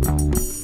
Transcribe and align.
Welcome 0.00 0.57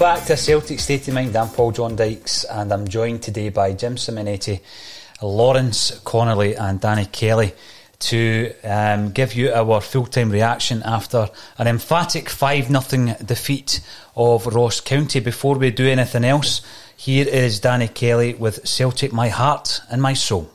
back 0.00 0.24
to 0.24 0.34
Celtic 0.34 0.80
State 0.80 1.08
of 1.08 1.14
Mind. 1.14 1.36
I'm 1.36 1.50
Paul 1.50 1.72
John 1.72 1.94
Dykes 1.94 2.44
and 2.44 2.72
I'm 2.72 2.88
joined 2.88 3.22
today 3.22 3.50
by 3.50 3.74
Jim 3.74 3.96
Simonetti, 3.96 4.60
Lawrence 5.20 6.00
Connolly 6.04 6.56
and 6.56 6.80
Danny 6.80 7.04
Kelly 7.04 7.52
to 7.98 8.50
um, 8.64 9.10
give 9.10 9.34
you 9.34 9.52
our 9.52 9.82
full-time 9.82 10.30
reaction 10.30 10.82
after 10.86 11.28
an 11.58 11.66
emphatic 11.66 12.30
5-0 12.30 13.26
defeat 13.26 13.82
of 14.16 14.46
Ross 14.46 14.80
County. 14.80 15.20
Before 15.20 15.58
we 15.58 15.70
do 15.70 15.86
anything 15.86 16.24
else, 16.24 16.62
here 16.96 17.28
is 17.28 17.60
Danny 17.60 17.88
Kelly 17.88 18.32
with 18.32 18.66
Celtic 18.66 19.12
My 19.12 19.28
Heart 19.28 19.82
and 19.90 20.00
My 20.00 20.14
Soul. 20.14 20.50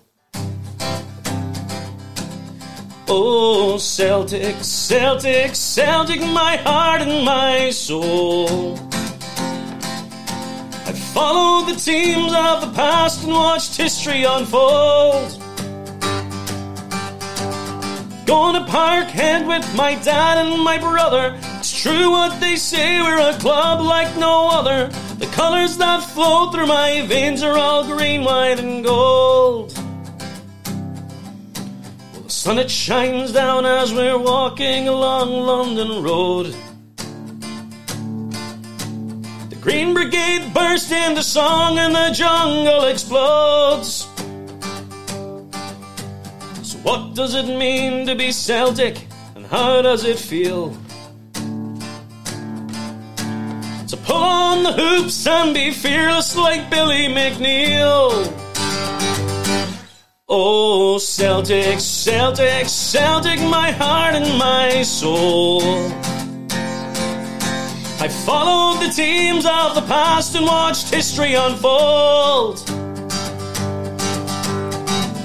Oh, 3.07 3.77
Celtic, 3.77 4.55
Celtic, 4.61 5.53
Celtic, 5.53 6.19
my 6.21 6.57
heart 6.57 7.01
and 7.03 7.23
my 7.23 7.69
soul. 7.69 8.94
Followed 11.15 11.73
the 11.73 11.79
teams 11.79 12.33
of 12.33 12.59
the 12.59 12.71
past 12.75 13.23
and 13.23 13.31
watched 13.31 13.77
history 13.77 14.25
unfold. 14.25 15.31
Going 18.25 18.55
to 18.55 18.69
park 18.69 19.07
Parkhead 19.07 19.47
with 19.47 19.65
my 19.77 19.95
dad 20.03 20.45
and 20.45 20.61
my 20.61 20.77
brother. 20.77 21.39
It's 21.57 21.71
true 21.81 22.11
what 22.11 22.41
they 22.41 22.57
say, 22.57 23.01
we're 23.01 23.29
a 23.29 23.33
club 23.39 23.79
like 23.79 24.13
no 24.17 24.49
other. 24.49 24.89
The 25.17 25.27
colours 25.27 25.77
that 25.77 26.03
flow 26.03 26.51
through 26.51 26.67
my 26.67 27.05
veins 27.07 27.41
are 27.43 27.57
all 27.57 27.85
green, 27.85 28.25
white, 28.25 28.59
and 28.59 28.83
gold. 28.83 29.69
The 32.25 32.29
sun 32.29 32.59
it 32.59 32.69
shines 32.69 33.31
down 33.31 33.65
as 33.65 33.93
we're 33.93 34.17
walking 34.17 34.89
along 34.89 35.31
London 35.31 36.03
Road. 36.03 36.53
Green 39.65 39.95
Brigade 39.95 40.53
burst 40.53 40.91
into 40.91 41.23
song 41.23 41.79
and 41.79 41.95
the 41.95 42.11
jungle 42.11 42.85
explodes. 42.85 44.07
So, 46.61 46.77
what 46.83 47.15
does 47.15 47.33
it 47.33 47.47
mean 47.47 48.05
to 48.05 48.13
be 48.13 48.31
Celtic 48.31 49.07
and 49.35 49.43
how 49.47 49.81
does 49.81 50.03
it 50.03 50.19
feel? 50.19 50.69
To 53.87 53.97
pull 54.03 54.23
on 54.23 54.61
the 54.61 54.71
hoops 54.71 55.25
and 55.25 55.51
be 55.51 55.71
fearless 55.71 56.35
like 56.35 56.69
Billy 56.69 57.07
McNeill. 57.07 58.31
Oh, 60.29 60.99
Celtic, 60.99 61.79
Celtic, 61.79 62.67
Celtic, 62.67 63.39
my 63.41 63.71
heart 63.71 64.13
and 64.13 64.37
my 64.37 64.83
soul. 64.83 66.04
I 68.05 68.07
followed 68.07 68.87
the 68.87 68.93
teams 68.93 69.47
of 69.47 69.73
the 69.73 69.81
past 69.81 70.35
and 70.35 70.45
watched 70.45 70.93
history 70.93 71.33
unfold. 71.33 72.63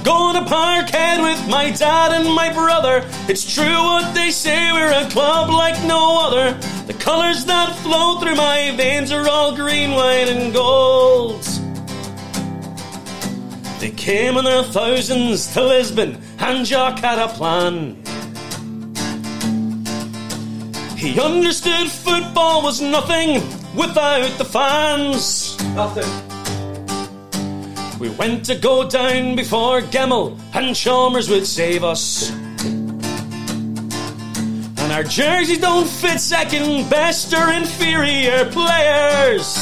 Going 0.03 0.37
to 0.37 0.51
Parkhead 0.51 1.23
with 1.23 1.47
my 1.47 1.73
dad 1.73 2.13
and 2.13 2.35
my 2.35 2.51
brother. 2.51 3.07
It's 3.29 3.55
true 3.55 3.83
what 3.83 4.15
they 4.15 4.31
say, 4.31 4.73
we're 4.73 4.93
a 4.93 5.07
club 5.11 5.51
like 5.51 5.77
no 5.85 6.27
other. 6.27 6.59
The 6.87 6.95
colours 6.95 7.45
that 7.45 7.77
flow 7.81 8.19
through 8.19 8.37
my 8.37 8.75
veins 8.75 9.13
are 9.13 9.29
all 9.29 9.55
green, 9.55 9.91
white, 9.91 10.31
and 10.31 10.51
gold. 10.51 11.43
They 13.79 13.91
came 13.91 14.39
in 14.39 14.45
their 14.47 14.63
thousands 14.63 15.53
to 15.53 15.67
Lisbon, 15.67 16.19
and 16.39 16.65
Jock 16.65 17.01
had 17.01 17.19
a 17.19 17.29
plan. 17.29 18.03
He 21.01 21.19
understood 21.19 21.91
football 21.91 22.63
was 22.63 22.83
nothing 22.83 23.43
without 23.75 24.37
the 24.37 24.45
fans. 24.45 25.57
Nothing. 25.75 26.05
We 27.99 28.11
went 28.11 28.45
to 28.45 28.55
go 28.55 28.87
down 28.87 29.35
before 29.35 29.81
Gemmell 29.81 30.39
and 30.53 30.77
Chalmers 30.77 31.31
would 31.31 31.47
save 31.47 31.85
us. 31.85 32.31
And 34.77 34.93
our 34.93 35.03
jerseys 35.03 35.61
don't 35.61 35.89
fit 35.89 36.21
second 36.21 36.91
best 36.91 37.33
or 37.33 37.51
inferior 37.51 38.45
players. 38.51 39.57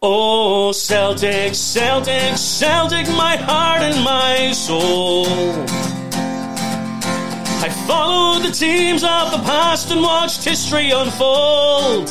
Oh, 0.00 0.70
Celtic, 0.70 1.56
Celtic, 1.56 2.36
Celtic, 2.36 3.08
my 3.08 3.34
heart 3.34 3.82
and 3.82 4.04
my 4.04 4.52
soul. 4.52 5.26
I 7.64 7.68
followed 7.68 8.42
the 8.42 8.50
teams 8.50 9.04
of 9.04 9.30
the 9.30 9.38
past 9.38 9.92
and 9.92 10.00
watched 10.00 10.42
history 10.42 10.90
unfold. 10.90 12.08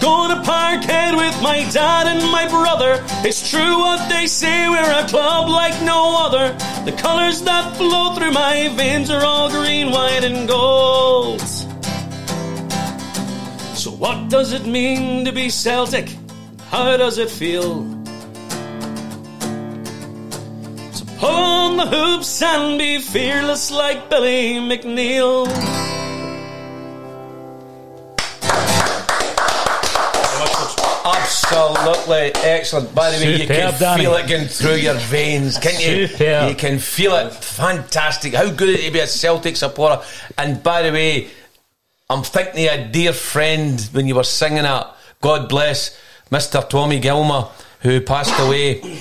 Going 0.00 0.30
to 0.30 0.40
Parkhead 0.48 1.14
with 1.14 1.42
my 1.42 1.68
dad 1.70 2.06
and 2.06 2.24
my 2.32 2.48
brother. 2.48 3.04
It's 3.22 3.50
true 3.50 3.76
what 3.76 4.08
they 4.08 4.26
say, 4.26 4.70
we're 4.70 4.80
a 4.80 5.06
club 5.06 5.50
like 5.50 5.78
no 5.82 6.24
other. 6.24 6.56
The 6.90 6.96
colours 6.96 7.42
that 7.42 7.76
flow 7.76 8.14
through 8.14 8.32
my 8.32 8.68
veins 8.74 9.10
are 9.10 9.22
all 9.22 9.50
green, 9.50 9.90
white, 9.90 10.24
and 10.24 10.48
gold. 10.48 11.42
So, 13.76 13.90
what 13.90 14.30
does 14.30 14.54
it 14.54 14.64
mean 14.64 15.26
to 15.26 15.32
be 15.32 15.50
Celtic? 15.50 16.16
How 16.70 16.96
does 16.96 17.18
it 17.18 17.28
feel? 17.28 17.99
On 21.22 21.76
the 21.76 21.86
hoops 21.86 22.40
and 22.40 22.78
be 22.78 22.98
fearless 22.98 23.70
like 23.70 24.08
Billy 24.08 24.54
McNeill. 24.54 25.46
Absolutely 31.04 32.34
excellent. 32.42 32.94
By 32.94 33.10
the 33.10 33.24
way, 33.24 33.36
you 33.42 33.46
can 33.46 33.78
Danny. 33.78 34.04
feel 34.04 34.14
it 34.14 34.28
going 34.28 34.46
through 34.48 34.76
your 34.76 34.94
veins, 34.94 35.58
can't 35.58 35.84
you? 35.84 36.06
Superb. 36.06 36.48
You 36.48 36.54
can 36.54 36.78
feel 36.78 37.14
it. 37.16 37.32
Fantastic. 37.34 38.34
How 38.34 38.48
good 38.50 38.70
it 38.70 38.86
to 38.86 38.90
be 38.90 39.00
a 39.00 39.06
Celtic 39.06 39.56
supporter. 39.56 40.02
And 40.38 40.62
by 40.62 40.82
the 40.82 40.92
way, 40.92 41.28
I'm 42.08 42.22
thinking 42.22 42.66
of 42.66 42.74
a 42.74 42.88
dear 42.88 43.12
friend 43.12 43.80
when 43.92 44.06
you 44.06 44.14
were 44.14 44.24
singing 44.24 44.64
it. 44.64 44.86
God 45.20 45.48
bless 45.48 45.98
Mr. 46.30 46.66
Tommy 46.66 46.98
Gilmer, 46.98 47.48
who 47.80 48.00
passed 48.00 48.38
away. 48.40 49.00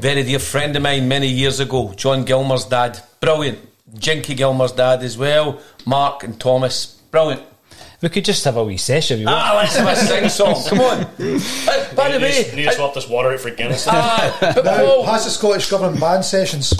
Very 0.00 0.22
dear 0.22 0.38
friend 0.38 0.76
of 0.76 0.82
mine 0.82 1.08
many 1.08 1.26
years 1.28 1.58
ago, 1.60 1.92
John 1.96 2.24
Gilmer's 2.24 2.64
dad. 2.66 3.00
Brilliant. 3.20 3.58
Jinky 3.94 4.34
Gilmer's 4.34 4.72
dad 4.72 5.02
as 5.02 5.18
well. 5.18 5.60
Mark 5.86 6.22
and 6.22 6.38
Thomas. 6.38 6.86
Brilliant. 7.10 7.42
We 8.00 8.08
could 8.10 8.24
just 8.24 8.44
have 8.44 8.56
a 8.56 8.62
wee 8.62 8.76
session 8.76 9.16
if 9.16 9.20
you 9.22 9.26
want. 9.26 9.38
Ah, 9.44 9.56
let's 9.56 9.76
have 9.76 9.88
a 9.88 9.96
sing 9.96 10.28
song. 10.28 10.62
Come 10.68 10.80
on. 10.80 11.00
Uh, 11.02 11.94
by 11.96 12.12
the 12.12 12.18
need 12.20 12.32
to- 12.44 12.50
way, 12.50 12.56
need 12.56 12.64
to 12.66 12.72
swap 12.72 12.94
this 12.94 13.08
water 13.08 13.30
out 13.32 13.40
for 13.40 13.50
Guinness. 13.50 13.88
uh, 13.88 14.36
but 14.54 14.64
Now, 14.64 14.76
Paul, 14.84 15.04
has 15.06 15.24
the 15.24 15.30
Scottish 15.32 15.68
Government 15.68 16.00
banned 16.00 16.24
sessions? 16.24 16.72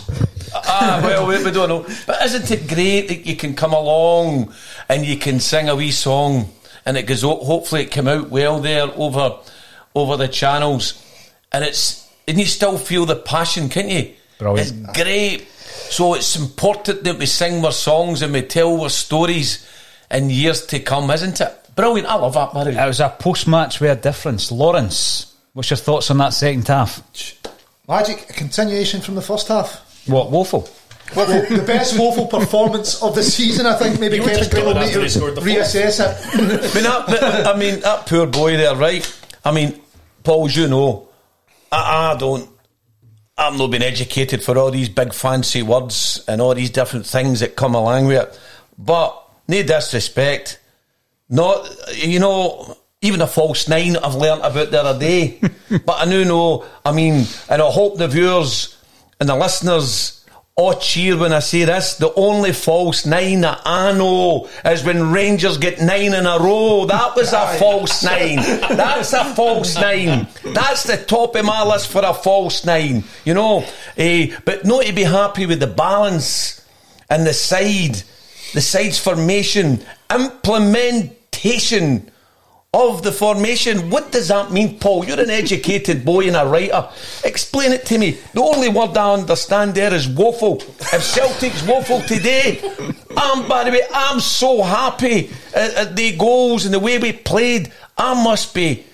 ah, 0.55 1.01
well, 1.03 1.27
we, 1.27 1.43
we 1.43 1.51
don't 1.51 1.69
know. 1.69 1.85
But 2.07 2.23
isn't 2.25 2.51
it 2.53 2.69
great 2.69 3.09
that 3.09 3.27
you 3.27 3.35
can 3.35 3.55
come 3.57 3.73
along 3.73 4.55
and 4.89 5.05
you 5.05 5.17
can 5.17 5.41
sing 5.41 5.69
a 5.69 5.75
wee 5.75 5.91
song 5.91 6.53
and 6.87 6.97
it 6.97 7.03
goes, 7.03 7.23
hopefully 7.23 7.83
it 7.83 7.91
came 7.91 8.07
out 8.07 8.29
well 8.31 8.61
there 8.61 8.85
over 8.95 9.39
over 9.95 10.17
the 10.17 10.29
channels 10.29 11.03
and 11.51 11.65
it's, 11.65 12.08
and 12.29 12.39
you 12.39 12.45
still 12.47 12.79
feel 12.79 13.07
the 13.07 13.17
passion, 13.17 13.69
can't 13.69 13.89
you? 13.89 14.13
Brilliant. 14.39 14.71
It's 14.89 15.03
great. 15.03 15.49
So 15.91 16.15
it's 16.15 16.37
important 16.37 17.03
that 17.05 17.19
we 17.19 17.27
sing 17.27 17.65
our 17.65 17.73
songs 17.73 18.23
and 18.23 18.33
we 18.33 18.43
tell 18.43 18.81
our 18.83 18.91
stories 18.91 19.67
in 20.11 20.31
years 20.31 20.67
to 20.67 20.81
come, 20.81 21.11
isn't 21.11 21.41
it? 21.41 21.71
Brilliant. 21.75 22.09
I 22.09 22.15
love 22.15 22.35
that, 22.35 22.55
Murray. 22.55 22.75
It 22.77 22.87
was 22.87 23.01
a 23.01 23.09
post 23.09 23.49
match 23.49 23.81
with 23.81 23.91
a 23.91 24.01
difference. 24.01 24.53
Lawrence, 24.53 25.35
what's 25.55 25.71
your 25.71 25.77
thoughts 25.79 26.11
on 26.11 26.19
that 26.19 26.35
second 26.35 26.69
half? 26.69 27.03
Magic, 27.89 28.29
a 28.29 28.33
continuation 28.35 29.01
from 29.01 29.15
the 29.15 29.23
first 29.23 29.49
half. 29.49 30.07
What, 30.07 30.31
woeful? 30.31 30.69
Well, 31.17 31.27
the 31.27 31.63
best 31.63 31.99
woeful 31.99 32.27
performance 32.27 33.03
of 33.03 33.15
the 33.15 33.23
season, 33.23 33.65
I 33.65 33.75
think. 33.79 33.99
Maybe 33.99 34.17
You 34.17 34.23
were 34.23 34.29
Kevin 34.29 34.39
just 34.41 34.51
Green 34.51 34.65
will 34.67 34.75
need 34.75 34.81
to 34.81 34.87
after 34.89 35.01
they 35.01 35.09
scored 35.09 35.35
the 35.37 35.41
fourth. 35.41 35.51
reassess 35.57 36.01
it. 36.01 36.35
I 36.35 36.75
mean, 36.75 36.85
that, 36.85 37.07
that- 37.07 37.47
I 37.47 37.59
mean, 37.59 37.81
that 37.81 38.07
poor 38.07 38.27
boy 38.27 38.57
there, 38.59 38.77
right? 38.77 39.21
I 39.45 39.53
mean, 39.53 39.81
Paul, 40.23 40.47
as 40.47 40.57
you 40.57 40.69
know, 40.69 41.08
I, 41.73 42.13
I 42.13 42.17
don't. 42.19 42.49
I'm 43.37 43.57
not 43.57 43.71
been 43.71 43.83
educated 43.83 44.43
for 44.43 44.59
all 44.59 44.71
these 44.71 44.89
big 44.89 45.15
fancy 45.15 45.63
words 45.63 46.25
and 46.27 46.41
all 46.41 46.55
these 46.55 46.71
different 46.71 47.07
things 47.07 47.39
that 47.41 47.55
come 47.55 47.77
along 47.77 48.07
with 48.07 48.23
it. 48.23 48.41
But 48.77 49.17
no 49.47 49.63
disrespect, 49.63 50.61
not 51.29 51.69
you 51.95 52.19
know, 52.19 52.77
even 53.01 53.21
a 53.21 53.27
false 53.29 53.69
nine 53.69 53.97
I've 53.97 54.17
learnt 54.17 54.41
about 54.45 54.71
the 54.71 54.83
other 54.83 54.99
day. 54.99 55.41
but 55.71 55.99
I 56.01 56.05
do 56.05 56.25
know. 56.25 56.65
I 56.85 56.93
mean, 56.93 57.27
and 57.49 57.63
I 57.63 57.71
hope 57.71 57.97
the 57.97 58.09
viewers 58.09 58.77
and 59.21 59.29
the 59.29 59.37
listeners 59.37 60.18
all 60.59 60.75
cheer 60.75 61.17
when 61.17 61.33
I 61.33 61.39
say 61.39 61.65
this. 61.65 61.95
The 61.95 62.13
only 62.15 62.53
false 62.53 63.07
nine 63.07 63.43
that 63.43 63.63
I 63.65 63.93
know 63.93 64.49
is 64.65 64.83
when 64.83 65.13
Rangers 65.13 65.57
get 65.57 65.81
nine 65.81 66.13
in 66.13 66.27
a 66.27 66.37
row. 66.41 66.85
That 66.85 67.15
was 67.15 67.33
a 67.33 67.47
false 67.59 68.03
nine. 68.03 68.39
That's 68.77 69.13
a 69.13 69.25
false 69.37 69.77
nine. 69.77 70.27
That's 70.45 70.83
the 70.83 70.97
top 70.97 71.37
of 71.37 71.45
my 71.45 71.63
list 71.63 71.87
for 71.93 72.05
a 72.05 72.13
false 72.13 72.65
nine. 72.67 73.05
You 73.25 73.35
know, 73.35 73.65
eh, 73.97 74.37
but 74.45 74.65
not 74.65 74.85
to 74.85 74.93
be 74.93 75.05
happy 75.05 75.47
with 75.47 75.61
the 75.61 75.69
balance 75.69 76.61
and 77.09 77.25
the 77.25 77.35
side, 77.35 78.03
the 78.53 78.61
side's 78.61 78.99
formation, 78.99 79.85
implementation 80.13 82.11
of 82.75 83.03
the 83.03 83.11
formation. 83.11 83.89
What 83.89 84.13
does 84.13 84.29
that 84.29 84.53
mean, 84.53 84.79
Paul? 84.79 85.07
You're 85.07 85.21
an 85.21 85.31
educated 85.31 86.05
boy 86.05 86.27
and 86.27 86.37
a 86.37 86.45
writer. 86.47 86.87
Explain 87.25 87.73
it 87.73 87.87
to 87.87 87.97
me. 87.97 88.19
The 88.35 88.43
only 88.43 88.69
word 88.69 88.95
I 88.97 89.15
understand 89.15 89.75
there 89.75 89.95
is 89.95 90.07
woeful. 90.07 90.57
If 90.93 91.03
Celtic's 91.03 91.67
woeful 91.67 92.03
today, 92.03 92.61
I'm, 93.17 93.49
by 93.49 93.65
the 93.65 93.71
way, 93.71 93.83
I'm 93.93 94.21
so 94.21 94.63
happy 94.63 95.31
at, 95.55 95.75
at 95.75 95.97
the 95.97 96.15
goals 96.19 96.67
and 96.67 96.75
the 96.75 96.79
way 96.79 96.99
we 96.99 97.13
played. 97.13 97.73
I 97.97 98.23
must 98.23 98.55
be. 98.55 98.85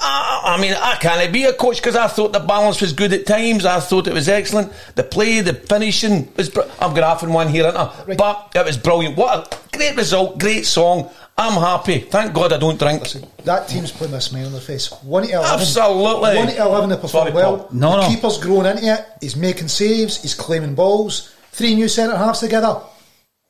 I, 0.00 0.56
I 0.56 0.60
mean, 0.60 0.74
I 0.74 0.96
can't 0.96 1.32
be 1.32 1.44
a 1.44 1.52
coach 1.52 1.76
because 1.76 1.94
I 1.94 2.08
thought 2.08 2.32
the 2.32 2.40
balance 2.40 2.80
was 2.80 2.92
good 2.92 3.12
at 3.12 3.24
times. 3.24 3.64
I 3.64 3.78
thought 3.78 4.08
it 4.08 4.12
was 4.12 4.28
excellent. 4.28 4.72
The 4.96 5.04
play, 5.04 5.40
the 5.42 5.54
finishing 5.54 6.32
was. 6.36 6.50
Br- 6.50 6.62
I'm 6.80 6.92
graphing 6.92 7.32
one 7.32 7.46
here, 7.46 7.66
aren't 7.66 7.78
I? 7.78 8.14
But 8.16 8.50
it 8.56 8.66
was 8.66 8.76
brilliant. 8.76 9.16
What 9.16 9.54
a 9.54 9.76
great 9.76 9.96
result, 9.96 10.40
great 10.40 10.66
song. 10.66 11.08
I'm 11.36 11.60
happy. 11.60 12.00
Thank 12.00 12.34
God 12.34 12.52
I 12.52 12.58
don't 12.58 12.78
drink. 12.78 13.02
That 13.44 13.66
team's 13.66 13.90
putting 13.90 14.14
a 14.14 14.20
smile 14.20 14.46
on 14.46 14.52
their 14.52 14.60
face. 14.60 14.92
1 15.02 15.22
to 15.24 15.32
11. 15.32 15.60
Absolutely. 15.60 16.36
1 16.36 16.46
to 16.48 16.62
11 16.62 16.90
they 16.90 16.96
perform 16.96 17.34
well. 17.34 17.56
Paul. 17.58 17.68
No, 17.72 17.90
the 17.92 18.02
no. 18.02 18.08
keeper's 18.08 18.38
grown 18.38 18.66
into 18.66 18.84
it. 18.84 19.06
He's 19.20 19.34
making 19.36 19.68
saves. 19.68 20.20
He's 20.20 20.34
claiming 20.34 20.74
balls. 20.74 21.34
Three 21.52 21.74
new 21.74 21.88
centre 21.88 22.16
halves 22.16 22.40
together. 22.40 22.80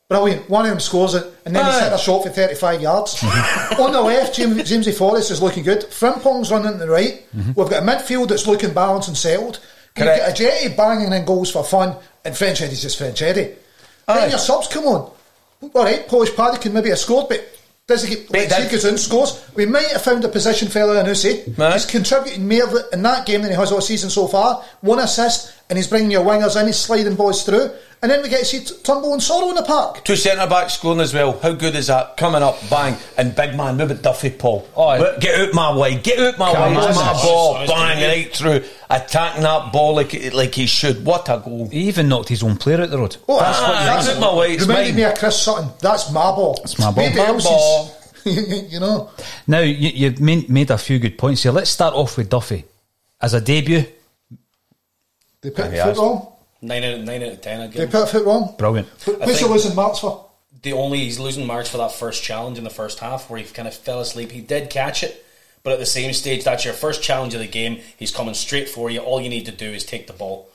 Brilliant. 0.08 0.49
One 0.50 0.64
of 0.67 0.70
them 0.70 0.81
scores 0.81 1.14
it, 1.14 1.25
and 1.46 1.56
then 1.56 1.64
he's 1.64 1.75
Aye. 1.76 1.84
hit 1.84 1.93
a 1.93 1.99
shot 1.99 2.23
for 2.23 2.29
35 2.29 2.82
yards. 2.82 3.23
On 3.79 3.93
the 3.93 4.00
left, 4.00 4.37
James, 4.37 4.56
Jamesy 4.58 4.94
Forrest 4.94 5.31
is 5.31 5.40
looking 5.40 5.64
good. 5.64 5.81
Frimpong's 5.81 6.50
running 6.50 6.73
to 6.73 6.79
the 6.79 6.88
right. 6.88 7.25
Mm-hmm. 7.34 7.52
We've 7.55 7.70
got 7.70 7.82
a 7.82 7.87
midfield 7.87 8.29
that's 8.29 8.46
looking 8.46 8.75
balanced 8.75 9.08
and 9.08 9.17
settled. 9.17 9.58
You've 9.96 10.06
Correct. 10.06 10.38
got 10.38 10.52
Ajeti 10.52 10.76
banging 10.76 11.12
in 11.12 11.25
goals 11.25 11.50
for 11.50 11.64
fun, 11.64 11.96
and 12.25 12.37
French 12.37 12.61
Eddie's 12.61 12.82
just 12.82 12.99
French 12.99 13.23
Eddie. 13.23 13.55
Aye. 14.06 14.20
Then 14.20 14.31
your 14.31 14.38
subs 14.38 14.69
come 14.69 14.84
on. 14.84 15.11
All 15.75 15.84
right, 15.84 16.06
Polish 16.08 16.34
Paddy 16.34 16.58
can 16.58 16.73
maybe 16.75 16.90
have 16.90 16.99
scored, 16.99 17.29
but 17.29 17.40
does 17.92 18.02
he 18.04 18.14
get 18.16 18.28
But 18.30 18.40
he 18.40 18.46
like, 18.48 18.56
he 18.56 18.62
did. 18.64 18.72
goes 18.72 18.84
in, 18.84 18.98
scores? 18.98 19.44
We 19.54 19.66
might 19.66 19.86
have 19.88 20.02
found 20.02 20.24
a 20.24 20.28
position 20.28 20.68
fella 20.68 21.00
in 21.00 21.06
Usi. 21.06 21.42
He's 21.72 21.86
contributing 21.86 22.48
more 22.48 22.82
in 22.92 23.02
that 23.02 23.26
game 23.26 23.42
than 23.42 23.50
he 23.50 23.56
has 23.56 23.70
all 23.72 23.80
season 23.80 24.10
so 24.10 24.26
far. 24.26 24.64
One 24.80 24.98
assist, 24.98 25.52
and 25.72 25.78
he's 25.78 25.86
bringing 25.88 26.10
your 26.10 26.22
wingers 26.22 26.60
in, 26.60 26.66
he's 26.66 26.76
sliding 26.76 27.14
boys 27.14 27.44
through. 27.44 27.70
And 28.02 28.10
then 28.10 28.20
we 28.20 28.28
get 28.28 28.40
to 28.40 28.44
see 28.44 28.64
Turnbull 28.82 29.12
and 29.14 29.22
Soro 29.22 29.48
in 29.48 29.54
the 29.54 29.62
park. 29.62 30.04
Two 30.04 30.16
centre 30.16 30.46
backs 30.46 30.74
scoring 30.74 31.00
as 31.00 31.14
well. 31.14 31.38
How 31.38 31.52
good 31.52 31.74
is 31.74 31.86
that? 31.86 32.16
Coming 32.19 32.42
up, 32.42 32.58
bang, 32.69 32.96
and 33.16 33.34
big 33.34 33.56
man, 33.56 33.76
move 33.78 33.90
it 33.92 34.02
Duffy, 34.02 34.28
Paul. 34.28 34.69
Oh, 34.76 35.19
get 35.20 35.40
out 35.40 35.54
my 35.54 35.74
way, 35.74 35.96
get 35.98 36.19
out 36.19 36.36
my 36.36 36.52
Come 36.52 36.72
way. 36.74 36.79
on, 36.82 36.88
It's 36.91 36.98
my 36.98 37.05
man. 37.12 37.14
ball, 37.22 37.55
Nice, 37.55 37.69
bang 37.70 38.08
right 38.08 38.36
through, 38.36 38.64
attacking 38.91 39.44
that 39.44 39.72
ball 39.72 39.94
like 39.94 40.34
like 40.34 40.52
he 40.55 40.67
should. 40.67 41.05
What 41.06 41.29
a 41.29 41.41
goal! 41.43 41.69
He 41.70 41.82
even 41.88 42.08
knocked 42.08 42.29
his 42.29 42.43
own 42.43 42.56
player 42.56 42.82
out 42.82 42.91
the 42.91 42.98
road. 42.98 43.17
Oh, 43.29 43.38
That's 43.38 43.58
ah, 43.60 43.69
what- 43.69 43.84
that's 43.86 44.08
it, 44.08 44.20
my 44.20 44.34
way, 44.34 44.52
it's 44.55 44.67
reminded 44.67 44.88
mine. 44.88 44.96
me 44.96 45.02
of 45.05 45.19
Chris 45.19 45.41
Sutton. 45.41 45.70
That's 45.81 46.10
my 46.10 46.22
ball. 46.32 46.55
That's 46.56 46.79
my 46.81 46.86
ball. 46.91 47.05
Maybe 47.05 47.17
My 47.19 47.26
else's. 47.26 47.48
ball. 47.48 47.98
you 48.24 48.81
know. 48.81 49.10
Now, 49.46 49.60
you, 49.60 49.74
you've 49.91 50.20
made, 50.20 50.48
made 50.50 50.70
a 50.72 50.79
few 50.79 50.98
good 50.98 51.19
points 51.19 51.44
here. 51.44 51.52
Let's 51.52 51.70
start 51.70 51.94
off 51.94 52.17
with 52.17 52.29
Duffy. 52.29 52.64
As 53.20 53.32
a 53.34 53.41
debut, 53.41 53.84
They 55.43 55.51
put 55.51 55.67
He 55.67 55.70
foot 55.72 55.79
has. 55.87 55.99
wrong. 55.99 56.29
Nine 56.63 56.84
out 56.84 56.94
of 56.94 57.01
nine 57.01 57.22
out 57.22 57.32
of 57.32 57.41
ten. 57.41 57.61
I'd 57.61 57.72
They 57.72 57.81
give 57.81 57.82
him. 57.84 57.91
put 57.91 58.03
a 58.03 58.06
foot 58.06 58.25
wrong. 58.25 58.55
brilliant. 58.56 58.89
Who's 59.05 59.20
I 59.20 59.27
he 59.27 59.32
think- 59.34 59.51
losing 59.51 59.75
marks 59.75 59.99
for? 59.99 60.27
the 60.63 60.72
only 60.75 60.99
he's 60.99 61.19
losing 61.19 61.44
marks 61.44 61.69
for 61.69 61.79
that 61.79 61.91
first 61.91 62.22
challenge 62.22 62.56
in 62.56 62.63
the 62.63 62.70
first 62.70 63.01
half 63.01 63.29
where 63.29 63.41
he 63.41 63.44
kind 63.51 63.67
of 63.67 63.75
fell 63.75 64.01
asleep. 64.01 64.31
He 64.31 64.41
did 64.41 64.70
catch 64.70 65.03
it, 65.03 65.25
but 65.65 65.72
at 65.72 65.81
the 65.81 65.87
same 65.87 66.13
stage, 66.13 66.44
that's 66.44 66.65
your 66.65 66.75
first 66.75 67.03
challenge 67.03 67.34
of 67.34 67.41
the 67.41 67.49
game. 67.49 67.81
He's 67.96 68.13
coming 68.13 68.34
straight 68.34 68.69
for 68.69 68.89
you. 68.89 69.01
All 69.01 69.20
you 69.20 69.29
need 69.29 69.46
to 69.46 69.53
do 69.53 69.67
is 69.69 69.84
take 69.84 70.06
the 70.06 70.13
ball. 70.13 70.49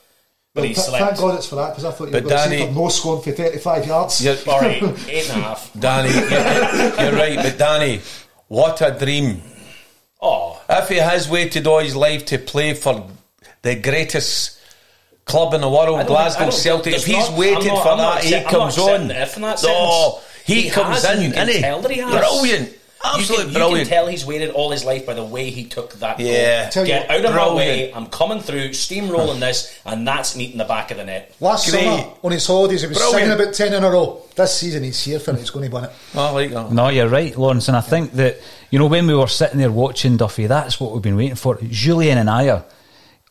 But 0.53 0.63
he 0.63 0.73
Th- 0.73 0.87
slept. 0.87 1.03
Thank 1.05 1.17
God 1.17 1.35
it's 1.35 1.47
for 1.47 1.55
that 1.55 1.71
because 1.71 1.83
I 1.83 1.91
thought 1.91 2.05
you 2.05 2.11
But 2.13 2.23
were 2.23 2.29
going 2.29 2.41
to 2.43 2.49
Danny- 2.49 2.61
say 2.61 2.67
for 2.73 2.79
no 2.79 2.87
scoring 2.87 3.21
for 3.21 3.31
35 3.33 3.85
yards. 3.85 4.23
You're, 4.23 4.37
All 4.47 4.61
right, 4.61 4.81
eight 5.09 5.29
and 5.29 5.41
a 5.41 5.43
half. 5.43 5.71
Danny, 5.77 6.09
you're, 6.09 7.03
you're 7.03 7.19
right, 7.19 7.35
but 7.35 7.57
Danny, 7.57 7.99
what 8.47 8.79
a 8.81 8.91
dream! 8.97 9.41
Oh, 10.21 10.59
If 10.69 10.87
he 10.89 10.95
has 10.95 11.29
waited 11.29 11.67
all 11.67 11.79
his 11.79 11.95
life 11.95 12.25
to 12.27 12.37
play 12.39 12.73
for 12.73 13.07
the 13.61 13.75
greatest 13.75 14.56
club 15.27 15.53
in 15.53 15.61
the 15.61 15.69
world, 15.69 16.05
Glasgow 16.07 16.41
think- 16.49 16.53
Celtic, 16.53 16.93
if 16.95 17.05
he's 17.05 17.15
not- 17.29 17.37
waited 17.37 17.57
I'm 17.59 17.67
not- 17.67 17.83
for 17.83 17.89
I'm 17.91 17.97
not 17.97 18.15
that, 18.15 18.23
he 18.23 18.33
accept- 18.33 18.47
I'm 18.53 18.59
comes 18.59 18.77
accepting 18.77 19.11
on. 19.11 19.11
if 19.11 19.35
in 19.35 19.41
that 19.43 19.63
no, 19.63 20.19
he, 20.45 20.61
He 20.61 20.69
comes 20.69 20.95
has, 20.95 21.05
in, 21.05 21.11
and 21.11 21.23
you 21.23 21.31
can 21.33 21.47
innit? 21.49 21.59
tell 21.61 21.81
that 21.81 21.91
he 21.91 21.99
has. 21.99 22.11
Brilliant, 22.13 22.69
you 22.69 22.75
absolutely 23.03 23.53
can, 23.53 23.69
you 23.71 23.77
can 23.79 23.87
tell 23.87 24.07
he's 24.07 24.25
waited 24.25 24.49
all 24.51 24.71
his 24.71 24.85
life 24.85 25.05
by 25.05 25.13
the 25.13 25.23
way 25.25 25.49
he 25.49 25.65
took 25.65 25.93
that 25.99 26.19
Yeah. 26.21 26.69
goal. 26.73 26.85
Get 26.85 27.09
what, 27.09 27.17
out 27.19 27.25
of 27.25 27.35
my 27.35 27.53
way. 27.53 27.91
I'm 27.93 28.05
coming 28.07 28.39
through, 28.39 28.69
steamrolling 28.69 29.39
this, 29.41 29.69
and 29.85 30.07
that's 30.07 30.35
meeting 30.37 30.57
the 30.57 30.63
back 30.63 30.91
of 30.91 30.97
the 30.97 31.03
net. 31.03 31.33
Last 31.41 31.69
Great. 31.69 31.83
summer, 31.83 32.05
on 32.23 32.31
his 32.31 32.47
holidays, 32.47 32.81
he 32.81 32.87
was 32.87 32.97
Brilliant. 32.97 33.19
singing 33.27 33.39
about 33.41 33.53
10 33.53 33.73
in 33.73 33.83
a 33.83 33.91
row. 33.91 34.21
This 34.35 34.53
season, 34.53 34.83
he's 34.83 35.03
here 35.03 35.19
for 35.19 35.31
it. 35.31 35.39
He's 35.39 35.49
going 35.49 35.69
to 35.69 35.75
win 35.75 35.83
it. 35.83 35.91
I 36.15 36.29
like 36.31 36.51
that. 36.51 36.71
No, 36.71 36.87
you're 36.87 37.09
right, 37.09 37.37
Lawrence. 37.37 37.67
And 37.67 37.75
I 37.75 37.81
think 37.81 38.13
that, 38.13 38.37
you 38.71 38.79
know, 38.79 38.85
when 38.85 39.05
we 39.07 39.13
were 39.13 39.27
sitting 39.27 39.59
there 39.59 39.71
watching 39.71 40.15
Duffy, 40.15 40.47
that's 40.47 40.79
what 40.79 40.93
we've 40.93 41.01
been 41.01 41.17
waiting 41.17 41.35
for. 41.35 41.57
Jullien 41.57 42.15
and 42.17 42.29
Ajer, 42.29 42.63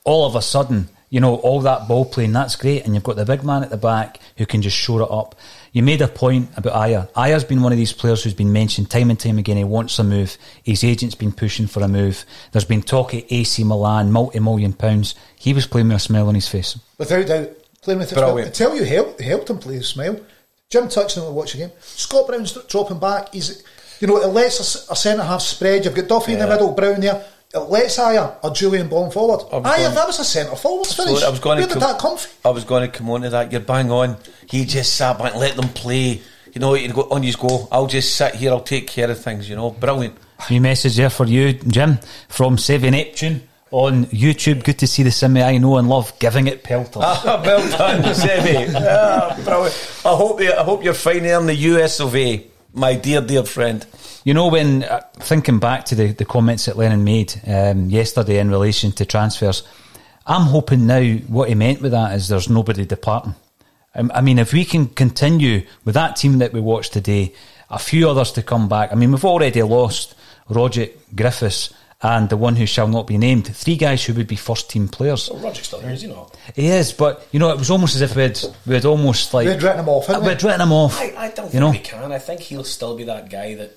all 0.04 0.26
of 0.26 0.36
a 0.36 0.42
sudden, 0.42 0.88
You 1.08 1.20
know, 1.20 1.36
all 1.36 1.60
that 1.60 1.86
ball 1.86 2.04
playing, 2.04 2.32
that's 2.32 2.56
great. 2.56 2.84
And 2.84 2.92
you've 2.94 3.04
got 3.04 3.14
the 3.16 3.24
big 3.24 3.44
man 3.44 3.62
at 3.62 3.70
the 3.70 3.76
back 3.76 4.18
who 4.36 4.44
can 4.44 4.60
just 4.60 4.76
shore 4.76 5.02
it 5.02 5.08
up. 5.10 5.36
You 5.72 5.82
made 5.82 6.02
a 6.02 6.08
point 6.08 6.48
about 6.56 6.72
Ajer. 6.74 7.08
Ajer's 7.12 7.44
been 7.44 7.62
one 7.62 7.70
of 7.70 7.78
these 7.78 7.92
players 7.92 8.24
who's 8.24 8.34
been 8.34 8.52
mentioned 8.52 8.90
time 8.90 9.10
and 9.10 9.18
time 9.20 9.38
again. 9.38 9.56
He 9.56 9.62
wants 9.64 9.98
a 10.00 10.04
move. 10.04 10.36
His 10.64 10.82
agent's 10.82 11.14
been 11.14 11.30
pushing 11.32 11.68
for 11.68 11.80
a 11.82 11.88
move. 11.88 12.24
There's 12.50 12.64
been 12.64 12.82
talk 12.82 13.14
at 13.14 13.24
AC 13.30 13.62
Milan, 13.62 14.10
multi 14.10 14.40
million 14.40 14.72
pounds. 14.72 15.14
He 15.36 15.52
was 15.54 15.66
playing 15.66 15.88
with 15.88 15.98
a 15.98 16.00
smile 16.00 16.26
on 16.28 16.34
his 16.34 16.48
face. 16.48 16.76
Without 16.98 17.26
doubt, 17.26 17.50
playing 17.82 18.00
with 18.00 18.10
a 18.12 18.14
smile. 18.16 18.38
I 18.38 18.50
tell 18.50 18.74
you, 18.74 18.84
helped 18.84 19.20
helped 19.20 19.48
him 19.50 19.58
play 19.58 19.76
with 19.76 19.86
smile. 19.86 20.18
Jim 20.70 20.88
touched 20.88 21.16
on 21.18 21.28
it 21.28 21.32
watching 21.32 21.60
him. 21.60 21.70
Scott 21.80 22.26
Brown's 22.26 22.52
dropping 22.66 22.98
back. 22.98 23.32
He's, 23.32 23.62
you 24.00 24.08
know, 24.08 24.16
it 24.16 24.26
lets 24.26 24.58
a, 24.58 24.62
s- 24.62 24.90
a 24.90 24.96
centre 24.96 25.22
half 25.22 25.40
spread. 25.42 25.84
You've 25.84 25.94
got 25.94 26.08
Duffy 26.08 26.32
in 26.32 26.40
the 26.40 26.46
middle, 26.48 26.72
Brown 26.72 27.00
there. 27.00 27.24
It 27.54 27.58
lets 27.58 27.96
Ajer 27.98 28.36
or 28.42 28.50
Jullien 28.50 28.90
Bond 28.90 29.12
forward. 29.12 29.46
I 29.52 29.58
was 29.58 29.66
Ajer, 29.72 29.82
going- 29.84 29.94
that 29.94 30.06
was 30.06 30.18
a 30.18 30.24
centre 30.24 30.56
forward 30.56 30.86
finish. 30.88 31.22
I 31.22 31.30
was 31.30 31.38
going 31.40 31.58
Where 31.58 31.66
to 31.66 31.74
did 31.74 31.80
com- 31.80 31.92
that 31.92 32.00
come 32.00 32.18
from? 32.18 32.30
I 32.44 32.50
was 32.52 32.64
going 32.64 32.82
to 32.90 32.98
come 32.98 33.08
on 33.10 33.22
to 33.22 33.30
that. 33.30 33.52
You're 33.52 33.60
bang 33.60 33.90
on. 33.90 34.16
He 34.50 34.64
just 34.64 34.94
sat 34.94 35.18
back, 35.18 35.34
let 35.36 35.56
them 35.56 35.68
play. 35.70 36.20
You 36.52 36.60
know, 36.60 36.74
you 36.74 36.92
go 36.92 37.02
on 37.10 37.22
you 37.22 37.32
go. 37.34 37.68
I'll 37.70 37.86
just 37.86 38.14
sit 38.16 38.34
here. 38.34 38.50
I'll 38.50 38.60
take 38.60 38.86
care 38.88 39.10
of 39.10 39.20
things. 39.22 39.48
You 39.48 39.56
know, 39.56 39.70
brilliant. 39.70 40.16
New 40.50 40.60
message 40.60 40.96
there 40.96 41.08
for 41.10 41.24
you, 41.26 41.54
Jim, 41.54 41.98
from 42.28 42.58
Seven 42.58 42.90
Neptune 42.92 43.48
on 43.70 44.06
YouTube. 44.06 44.64
Good 44.64 44.78
to 44.80 44.86
see 44.86 45.02
the 45.02 45.10
Simi 45.10 45.42
I 45.42 45.56
know 45.58 45.76
and 45.78 45.88
love 45.88 46.12
giving 46.18 46.46
it 46.46 46.62
pelters. 46.62 46.96
Ah, 47.04 47.42
well 47.44 47.68
done, 47.78 48.02
Sevi. 48.14 48.72
Ah, 48.74 49.34
brilliant. 49.44 50.00
I 50.04 50.14
hope 50.16 50.40
you, 50.40 50.52
I 50.52 50.62
hope 50.62 50.84
you're 50.84 50.94
fine 50.94 51.22
there 51.22 51.38
in 51.40 51.46
the 51.46 51.54
US 51.54 52.00
of 52.00 52.14
A, 52.16 52.46
my 52.74 52.94
dear, 52.94 53.20
dear 53.22 53.44
friend. 53.44 53.84
You 54.26 54.34
know, 54.34 54.48
when 54.48 54.82
uh, 54.82 55.02
thinking 55.20 55.60
back 55.60 55.84
to 55.84 55.94
the, 55.94 56.10
the 56.10 56.24
comments 56.24 56.64
that 56.64 56.76
Lennon 56.76 57.04
made 57.04 57.40
um, 57.46 57.88
yesterday 57.90 58.40
in 58.40 58.50
relation 58.50 58.90
to 58.90 59.04
transfers, 59.04 59.62
I'm 60.26 60.48
hoping 60.48 60.84
now 60.84 61.00
what 61.28 61.48
he 61.48 61.54
meant 61.54 61.80
with 61.80 61.92
that 61.92 62.12
is 62.12 62.26
there's 62.26 62.50
nobody 62.50 62.84
departing. 62.84 63.36
Um, 63.94 64.10
I 64.12 64.22
mean, 64.22 64.40
if 64.40 64.52
we 64.52 64.64
can 64.64 64.88
continue 64.88 65.64
with 65.84 65.94
that 65.94 66.16
team 66.16 66.38
that 66.38 66.52
we 66.52 66.58
watched 66.58 66.92
today, 66.92 67.34
a 67.70 67.78
few 67.78 68.10
others 68.10 68.32
to 68.32 68.42
come 68.42 68.68
back. 68.68 68.90
I 68.90 68.96
mean, 68.96 69.12
we've 69.12 69.24
already 69.24 69.62
lost 69.62 70.16
Rogic 70.50 70.94
Griffiths 71.14 71.72
and 72.02 72.28
the 72.28 72.36
one 72.36 72.56
who 72.56 72.66
shall 72.66 72.88
not 72.88 73.06
be 73.06 73.18
named. 73.18 73.46
Three 73.46 73.76
guys 73.76 74.04
who 74.04 74.14
would 74.14 74.26
be 74.26 74.34
first 74.34 74.68
team 74.68 74.88
players. 74.88 75.30
Oh, 75.32 75.36
Rogic's 75.36 75.68
still 75.68 75.78
here, 75.78 75.92
is 75.92 76.02
he 76.02 76.08
not? 76.08 76.36
He 76.56 76.66
is, 76.66 76.92
but 76.92 77.24
you 77.30 77.38
know, 77.38 77.50
it 77.50 77.58
was 77.58 77.70
almost 77.70 77.94
as 77.94 78.02
if 78.02 78.16
we 78.16 78.22
had 78.22 78.40
we 78.66 78.74
had 78.74 78.86
almost 78.86 79.32
like 79.32 79.46
We'd 79.46 79.62
written 79.62 79.78
him 79.78 79.88
off, 79.88 80.08
hadn't 80.08 80.22
we? 80.24 80.30
We'd 80.30 80.42
written 80.42 80.62
him 80.62 80.72
off. 80.72 81.00
I, 81.00 81.14
I 81.16 81.30
don't 81.30 81.44
you 81.44 81.50
think 81.52 81.60
know, 81.60 81.70
we 81.70 81.78
can. 81.78 82.10
I 82.10 82.18
think 82.18 82.40
he'll 82.40 82.64
still 82.64 82.96
be 82.96 83.04
that 83.04 83.30
guy 83.30 83.54
that 83.54 83.70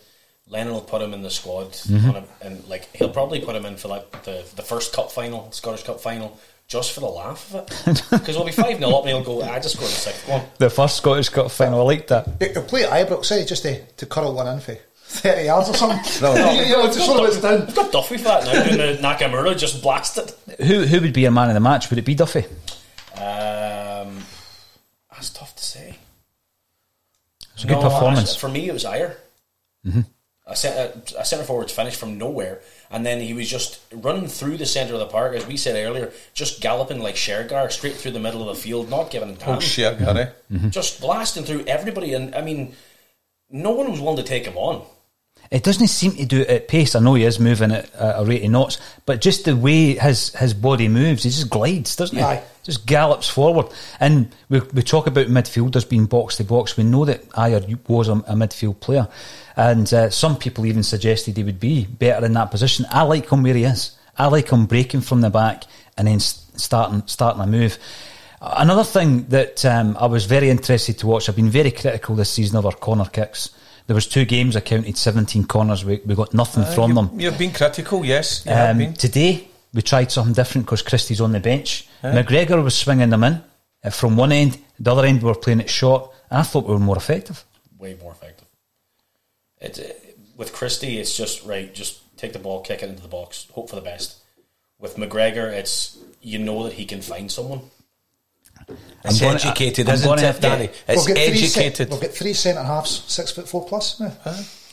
Lennon 0.50 0.74
will 0.74 0.82
put 0.82 1.02
him 1.02 1.14
in 1.14 1.22
the 1.22 1.30
squad, 1.30 1.72
Mm-hmm. 1.74 2.10
on 2.10 2.16
a, 2.18 2.24
and 2.42 2.68
like 2.68 2.90
he'll 2.96 3.10
probably 3.10 3.40
put 3.40 3.56
him 3.56 3.66
in 3.66 3.78
for 3.78 3.88
like 3.88 4.24
the 4.24 4.44
the 4.56 4.64
first 4.64 4.94
cup 4.94 5.12
final, 5.12 5.52
Scottish 5.52 5.84
Cup 5.84 6.00
final, 6.02 6.40
just 6.68 6.92
for 6.94 7.02
the 7.02 7.08
laugh 7.08 7.54
of 7.54 7.62
it. 7.88 8.04
Because 8.10 8.36
we'll 8.36 8.46
be 8.46 8.52
five 8.52 8.78
0 8.80 8.90
up, 8.92 9.02
and 9.06 9.10
he'll 9.10 9.24
go, 9.24 9.42
"I 9.44 9.60
just 9.60 9.76
scored 9.76 9.92
the 9.92 9.96
sixth 9.96 10.28
one." 10.28 10.42
the 10.58 10.70
first 10.70 10.98
Scottish 10.98 11.30
Cup 11.30 11.52
final. 11.52 11.82
I 11.82 11.84
like 11.84 12.08
that. 12.08 12.28
He'll 12.40 12.64
play 12.64 12.84
at 12.86 13.08
Ibrox, 13.08 13.32
eh, 13.32 13.46
just 13.46 13.62
to, 13.64 13.86
to 13.86 14.06
curl 14.08 14.34
one 14.34 14.48
in 14.48 14.60
for 14.60 14.76
30 15.04 15.44
yards 15.46 15.70
or 15.70 15.74
something. 15.76 16.00
No, 16.22 16.34
you 16.52 16.70
know, 16.76 16.92
to 16.92 17.00
show 17.00 17.16
them 17.18 17.26
it's 17.28 17.42
done. 17.42 17.66
We've 17.68 17.76
got 17.76 17.92
Duffy 17.92 18.18
for 18.18 18.24
that 18.26 18.46
now, 18.46 18.64
doing 18.64 18.78
the 18.78 19.02
Nakamura 19.02 19.58
just 19.58 19.82
blasted. 19.84 20.32
Who 20.66 20.86
who 20.86 21.00
would 21.02 21.14
be 21.14 21.26
a 21.26 21.32
man 21.32 21.50
of 21.50 21.54
the 21.54 21.60
match? 21.60 21.90
Would 21.92 22.00
it 22.00 22.06
be 22.06 22.16
Duffy? 22.16 22.46
Um, 23.16 24.24
that's 25.12 25.30
tough 25.32 25.56
to 25.56 25.64
say. 25.64 25.98
It's 27.54 27.64
a 27.66 27.68
good 27.68 27.82
performance. 27.82 28.20
actually, 28.22 28.40
For 28.40 28.50
me, 28.50 28.70
it 28.70 28.74
was 28.74 28.84
Ajer. 28.86 29.16
A, 30.50 30.56
cent- 30.56 31.14
a 31.18 31.24
centre 31.24 31.46
forward's 31.46 31.72
finished 31.72 32.00
from 32.00 32.18
nowhere, 32.18 32.60
and 32.90 33.06
then 33.06 33.22
he 33.22 33.34
was 33.34 33.48
just 33.48 33.82
running 33.94 34.28
through 34.28 34.58
the 34.58 34.66
centre 34.66 34.94
of 34.94 35.00
the 35.00 35.06
park, 35.06 35.36
as 35.36 35.46
we 35.46 35.58
said 35.58 35.76
earlier, 35.76 36.12
just 36.34 36.60
galloping 36.60 37.00
like 37.00 37.16
Shergar 37.16 37.72
straight 37.72 37.96
through 37.96 38.12
the 38.12 38.20
middle 38.20 38.42
of 38.42 38.56
the 38.56 38.62
field, 38.62 38.90
not 38.90 39.12
giving 39.12 39.30
a 39.30 39.34
damn. 39.34 39.58
Oh, 39.58 39.60
shit, 39.60 40.00
Gary. 40.00 40.28
Mm-hmm. 40.52 40.70
Just 40.70 41.02
blasting 41.02 41.44
through 41.44 41.66
everybody, 41.68 42.14
and 42.16 42.34
I 42.34 42.42
mean, 42.42 42.74
no 43.52 43.72
one 43.72 43.92
was 43.92 44.02
willing 44.02 44.18
to 44.18 44.24
take 44.24 44.46
him 44.46 44.58
on. 44.58 44.84
It 45.52 45.64
doesn't 45.64 45.88
seem 45.88 46.12
to 46.12 46.26
do 46.26 46.42
it 46.42 46.48
at 46.48 46.68
pace. 46.68 46.96
I 46.96 47.00
know 47.00 47.16
he 47.16 47.24
is 47.24 47.40
moving 47.40 47.72
at 47.72 47.90
a 47.96 48.24
rate 48.24 48.44
of 48.44 48.52
knots, 48.52 48.80
but 49.08 49.20
just 49.20 49.46
the 49.46 49.56
way 49.56 49.96
his 49.96 50.30
his 50.36 50.54
body 50.54 50.88
moves, 50.88 51.24
he 51.24 51.32
just 51.32 51.50
glides, 51.50 51.96
doesn't 51.96 52.18
he? 52.18 52.24
Aye. 52.24 52.44
Just 52.64 52.86
gallops 52.86 53.28
forward. 53.28 53.66
And 54.00 54.36
we, 54.50 54.60
we 54.60 54.84
talk 54.84 55.08
about 55.08 55.26
midfielders 55.26 55.90
being 55.90 56.06
box 56.06 56.38
to 56.38 56.44
box. 56.44 56.78
We 56.78 56.84
know 56.84 57.04
that 57.06 57.28
Ajer 57.30 57.80
was 57.88 58.10
a, 58.10 58.14
a 58.14 58.36
midfield 58.36 58.80
player, 58.80 59.08
and 59.56 59.92
uh, 59.92 60.12
some 60.12 60.38
people 60.38 60.68
even 60.68 60.84
suggested 60.84 61.36
he 61.36 61.44
would 61.44 61.60
be 61.60 61.86
better 61.86 62.24
in 62.28 62.34
that 62.34 62.52
position. 62.52 62.86
I 62.92 63.02
like 63.02 63.32
him 63.32 63.42
where 63.42 63.56
he 63.56 63.64
is. 63.64 63.98
I 64.20 64.28
like 64.28 64.50
him 64.50 64.68
breaking 64.68 65.02
from 65.02 65.22
the 65.22 65.32
back 65.32 65.64
and 65.98 66.08
then 66.08 66.20
starting 66.20 67.04
starting 67.08 67.42
a 67.42 67.48
move. 67.48 67.80
Another 68.42 68.84
thing 68.84 69.26
that 69.30 69.66
um, 69.66 69.98
I 70.00 70.06
was 70.06 70.26
very 70.26 70.50
interested 70.50 71.00
to 71.00 71.08
watch. 71.08 71.28
I've 71.28 71.36
been 71.36 71.50
very 71.50 71.72
critical 71.72 72.16
this 72.16 72.30
season 72.30 72.58
of 72.58 72.66
our 72.66 72.72
corner 72.72 73.06
kicks. 73.06 73.50
There 73.90 73.96
was 73.96 74.06
two 74.06 74.24
games 74.24 74.56
I 74.56 74.60
counted 74.60 74.96
17 75.00 75.46
corners. 75.46 75.84
We, 75.84 76.00
we 76.06 76.14
got 76.14 76.32
nothing 76.32 76.64
from 76.76 76.92
you, 76.92 76.96
them. 76.96 77.20
You've 77.20 77.40
been 77.40 77.52
critical, 77.52 78.06
yes. 78.06 78.46
You 78.46 78.52
have 78.52 78.70
Um, 78.70 78.78
been. 78.78 78.94
today 78.94 79.48
we 79.74 79.82
tried 79.82 80.12
something 80.12 80.34
different 80.36 80.68
because 80.68 80.84
Christie's 80.84 81.20
on 81.20 81.32
the 81.32 81.40
bench. 81.40 81.88
McGregor 82.04 82.64
was 82.64 82.76
swinging 82.76 83.10
them 83.10 83.24
in 83.24 83.42
uh, 83.84 83.90
from 83.90 84.16
one 84.16 84.32
end. 84.32 84.60
The 84.80 84.92
other 84.92 85.08
end 85.08 85.24
we 85.24 85.28
were 85.28 85.34
playing 85.34 85.60
it 85.62 85.72
short, 85.72 86.12
and 86.30 86.38
I 86.40 86.44
thought 86.44 86.68
we 86.68 86.74
were 86.76 86.80
more 86.80 86.98
effective. 86.98 87.44
Way 87.80 87.98
more 88.00 88.12
effective. 88.12 88.48
It, 89.60 89.80
it, 89.80 90.20
with 90.38 90.54
Christie, 90.54 91.00
it's 91.00 91.18
just 91.18 91.44
right. 91.48 91.74
Just 91.74 92.16
take 92.16 92.34
the 92.34 92.38
ball, 92.38 92.62
kick 92.62 92.84
it 92.84 92.90
into 92.92 93.02
the 93.02 93.08
box, 93.08 93.48
hope 93.54 93.72
for 93.72 93.76
the 93.76 93.82
best. 93.82 94.18
With 94.78 94.98
McGregor, 94.98 95.52
it's 95.52 95.98
you 96.22 96.38
know 96.38 96.62
that 96.66 96.74
he 96.74 96.86
can 96.86 97.02
find 97.02 97.32
someone. 97.32 97.62
It's 99.06 99.20
gonna- 99.20 99.36
educated, 99.36 99.88
I'm 99.90 99.96
isn't 99.96 100.08
gonna 100.08 100.22
it, 100.22 100.26
have 100.26 100.36
to- 100.38 100.42
Danny? 100.42 100.70
It's 100.88 101.08
We've 101.08 101.16
got 101.16 101.26
three 101.26 101.38
cent- 101.48 101.66
educated. 101.66 101.92
we've 101.92 102.02
got 102.02 102.12
three 102.12 102.34
centre 102.34 102.64
halves, 102.64 103.04
six 103.08 103.32
foot 103.32 103.48
four 103.48 103.66
plus 103.66 104.00
now. 104.00 104.12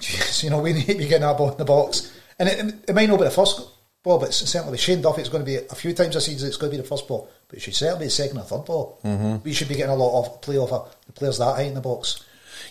Jesus, 0.01 0.43
you 0.45 0.51
know, 0.51 0.59
we 0.59 0.73
need 0.75 0.87
to 0.87 0.95
be 0.95 1.07
getting 1.07 1.21
that 1.23 1.37
ball 1.39 1.53
in 1.53 1.59
the 1.59 1.65
box. 1.65 2.13
And 2.39 2.49
it, 2.49 2.75
it 2.89 2.95
might 2.95 3.09
not 3.09 3.19
be 3.19 3.25
the 3.25 3.31
first 3.31 3.61
ball, 4.03 4.19
but 4.19 4.29
it's 4.29 4.37
certainly 4.39 4.73
with 4.73 4.81
Shane 4.81 5.01
Duffy, 5.01 5.21
it's 5.23 5.31
going 5.31 5.45
to 5.45 5.47
be 5.47 5.57
a 5.57 5.75
few 5.75 5.93
times 5.95 6.15
this 6.15 6.27
season, 6.27 6.49
it's 6.49 6.57
going 6.59 6.71
to 6.71 6.77
be 6.77 6.83
the 6.83 6.87
first 6.89 7.09
ball. 7.09 7.29
But 7.49 7.59
it 7.59 7.63
should 7.63 7.75
certainly 7.75 8.01
be 8.01 8.07
the 8.07 8.11
second 8.11 8.39
or 8.39 8.43
third 8.43 8.65
ball. 8.65 8.99
Mm-hmm. 9.05 9.37
We 9.45 9.53
should 9.53 9.69
be 9.69 9.75
getting 9.77 9.93
a 9.93 9.97
lot 9.97 10.27
of 10.27 10.41
play 10.43 10.59
off 10.59 10.73
of 10.73 10.95
the 11.07 11.13
players 11.13 11.39
that 11.39 11.45
high 11.55 11.63
in 11.63 11.75
the 11.75 11.81
box. 11.81 12.23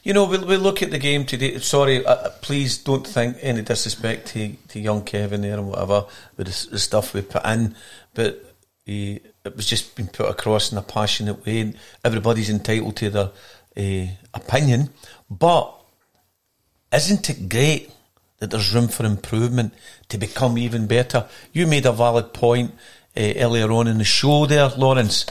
You 0.03 0.13
know, 0.13 0.25
we 0.25 0.37
we 0.37 0.57
look 0.57 0.83
at 0.83 0.91
the 0.91 0.99
game 0.99 1.25
today. 1.25 1.57
Sorry, 1.59 2.05
uh, 2.05 2.29
please 2.41 2.77
don't 2.77 3.07
think 3.07 3.37
any 3.41 3.63
disrespect 3.63 4.27
to, 4.29 4.53
to 4.69 4.79
young 4.79 5.03
Kevin 5.03 5.41
there 5.41 5.53
and 5.55 5.67
whatever 5.67 6.05
with 6.37 6.45
the, 6.47 6.71
the 6.71 6.79
stuff 6.79 7.13
we 7.15 7.21
put 7.23 7.43
in, 7.45 7.75
but 8.13 8.53
he, 8.85 9.21
it 9.45 9.55
was 9.55 9.67
just 9.67 9.95
been 9.95 10.07
put 10.07 10.29
across 10.29 10.71
in 10.71 10.77
a 10.77 10.81
passionate 10.81 11.45
way. 11.45 11.61
And 11.61 11.77
everybody's 12.03 12.49
entitled 12.49 12.95
to 12.97 13.09
their 13.09 13.31
uh, 13.77 14.07
opinion, 14.33 14.89
but 15.29 15.73
isn't 16.93 17.29
it 17.29 17.49
great 17.49 17.91
that 18.39 18.51
there's 18.51 18.73
room 18.73 18.87
for 18.87 19.05
improvement 19.05 19.73
to 20.09 20.17
become 20.17 20.57
even 20.57 20.87
better? 20.87 21.27
You 21.53 21.67
made 21.67 21.85
a 21.85 21.91
valid 21.91 22.33
point 22.33 22.73
uh, 23.15 23.33
earlier 23.37 23.71
on 23.71 23.87
in 23.87 23.97
the 23.97 24.03
show 24.03 24.45
there, 24.45 24.69
Lawrence. 24.69 25.25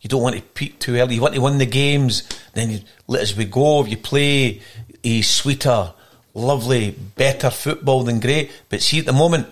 You 0.00 0.08
don't 0.08 0.22
want 0.22 0.36
to 0.36 0.42
peak 0.42 0.80
too 0.80 0.96
early. 0.96 1.14
You 1.14 1.22
want 1.22 1.34
to 1.34 1.40
win 1.40 1.58
the 1.58 1.66
games. 1.66 2.28
Then 2.52 2.70
you 2.70 2.80
let 3.06 3.22
as 3.22 3.36
we 3.36 3.46
go. 3.46 3.82
If 3.82 3.88
you 3.88 3.96
play 3.96 4.60
a 5.02 5.22
sweeter, 5.22 5.94
lovely, 6.34 6.90
better 6.90 7.48
football 7.48 8.02
than 8.02 8.20
great. 8.20 8.50
But 8.68 8.82
see, 8.82 8.98
at 8.98 9.06
the 9.06 9.14
moment, 9.14 9.46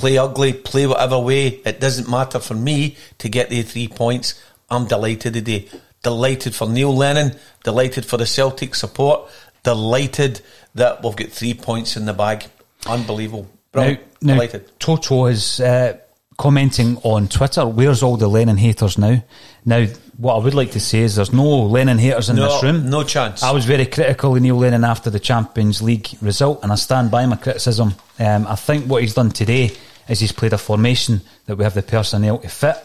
play 0.00 0.16
ugly, 0.16 0.54
play 0.54 0.86
whatever 0.86 1.18
way. 1.18 1.46
It 1.64 1.78
doesn't 1.78 2.08
matter 2.08 2.38
for 2.40 2.54
me 2.54 2.96
to 3.18 3.28
get 3.28 3.50
the 3.50 3.60
three 3.62 3.86
points. 3.86 4.42
I'm 4.70 4.86
delighted 4.86 5.34
today. 5.34 5.68
Delighted 6.02 6.54
for 6.54 6.66
Neil 6.68 6.96
Lennon. 6.96 7.36
Delighted 7.64 8.06
for 8.06 8.16
the 8.16 8.24
Celtic 8.26 8.74
support. 8.74 9.28
Delighted 9.62 10.40
that 10.74 11.04
we've 11.04 11.14
got 11.14 11.28
three 11.28 11.52
points 11.54 11.96
in 11.98 12.06
the 12.06 12.14
bag. 12.14 12.46
Unbelievable. 12.86 13.46
Brilliant. 13.72 14.00
Now, 14.22 14.28
now 14.28 14.34
delighted. 14.34 14.78
Toto 14.80 15.26
is 15.26 15.60
uh, 15.60 15.98
commenting 16.38 16.96
on 17.02 17.28
Twitter. 17.28 17.66
Where's 17.66 18.02
all 18.02 18.16
the 18.16 18.26
Lennon 18.28 18.56
haters 18.56 18.96
now? 18.96 19.22
Now, 19.66 19.86
what 20.16 20.34
I 20.36 20.38
would 20.38 20.54
like 20.54 20.70
to 20.72 20.80
say 20.80 21.00
is 21.00 21.16
there's 21.16 21.32
no 21.32 21.64
Lennon 21.64 21.98
haters 21.98 22.30
in 22.30 22.36
No, 22.36 22.48
this 22.50 22.62
room. 22.62 22.88
no 22.88 23.04
chance. 23.04 23.42
I 23.42 23.50
was 23.52 23.66
very 23.66 23.84
critical 23.84 24.34
of 24.34 24.40
Neil 24.42 24.56
Lennon 24.56 24.84
after 24.84 25.10
the 25.10 25.20
Champions 25.20 25.82
League 25.82 26.08
result, 26.22 26.60
and 26.62 26.72
I 26.72 26.76
stand 26.76 27.10
by 27.10 27.26
my 27.26 27.36
criticism. 27.36 27.94
Um, 28.18 28.46
I 28.46 28.54
think 28.56 28.86
what 28.86 29.02
he's 29.02 29.14
done 29.14 29.30
today 29.30 29.72
is 30.10 30.20
he's 30.20 30.32
played 30.32 30.52
a 30.52 30.58
formation 30.58 31.22
that 31.46 31.56
we 31.56 31.64
have 31.64 31.74
the 31.74 31.82
personnel 31.82 32.38
to 32.38 32.48
fit, 32.48 32.76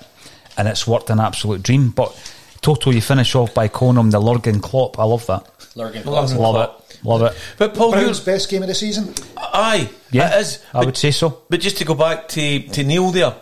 and 0.58 0.68
it's 0.68 0.88
worked 0.88 1.10
an 1.10 1.20
absolute 1.20 1.62
dream. 1.64 1.90
But 1.90 2.16
Toto, 2.62 2.92
you 2.92 3.02
finish 3.02 3.36
off 3.36 3.54
by 3.54 3.68
calling 3.68 3.98
him 3.98 4.12
the 4.12 4.20
Lurgan 4.20 4.62
Klopp. 4.62 4.98
I 5.00 5.04
love 5.04 5.26
that. 5.28 5.50
Lurgan 5.76 6.04
Love 6.06 6.30
Klopp. 6.32 6.40
Love 6.40 6.70
it. 6.70 7.06
Love 7.06 7.22
it. 7.24 7.38
But 7.58 7.76
Paul, 7.76 7.92
Brown's 7.92 8.20
best 8.22 8.50
game 8.50 8.62
of 8.62 8.68
the 8.70 8.74
season. 8.76 9.14
aye, 9.38 9.90
Yeah, 10.12 10.36
it 10.38 10.42
is. 10.42 10.64
I 10.74 10.80
But- 10.80 10.86
would 10.88 10.98
say 10.98 11.12
so. 11.12 11.42
But 11.50 11.60
just 11.60 11.78
to 11.78 11.86
go 11.86 11.94
back 11.96 12.28
to, 12.30 12.60
to 12.70 12.84
Neil 12.84 13.12
there, 13.12 13.36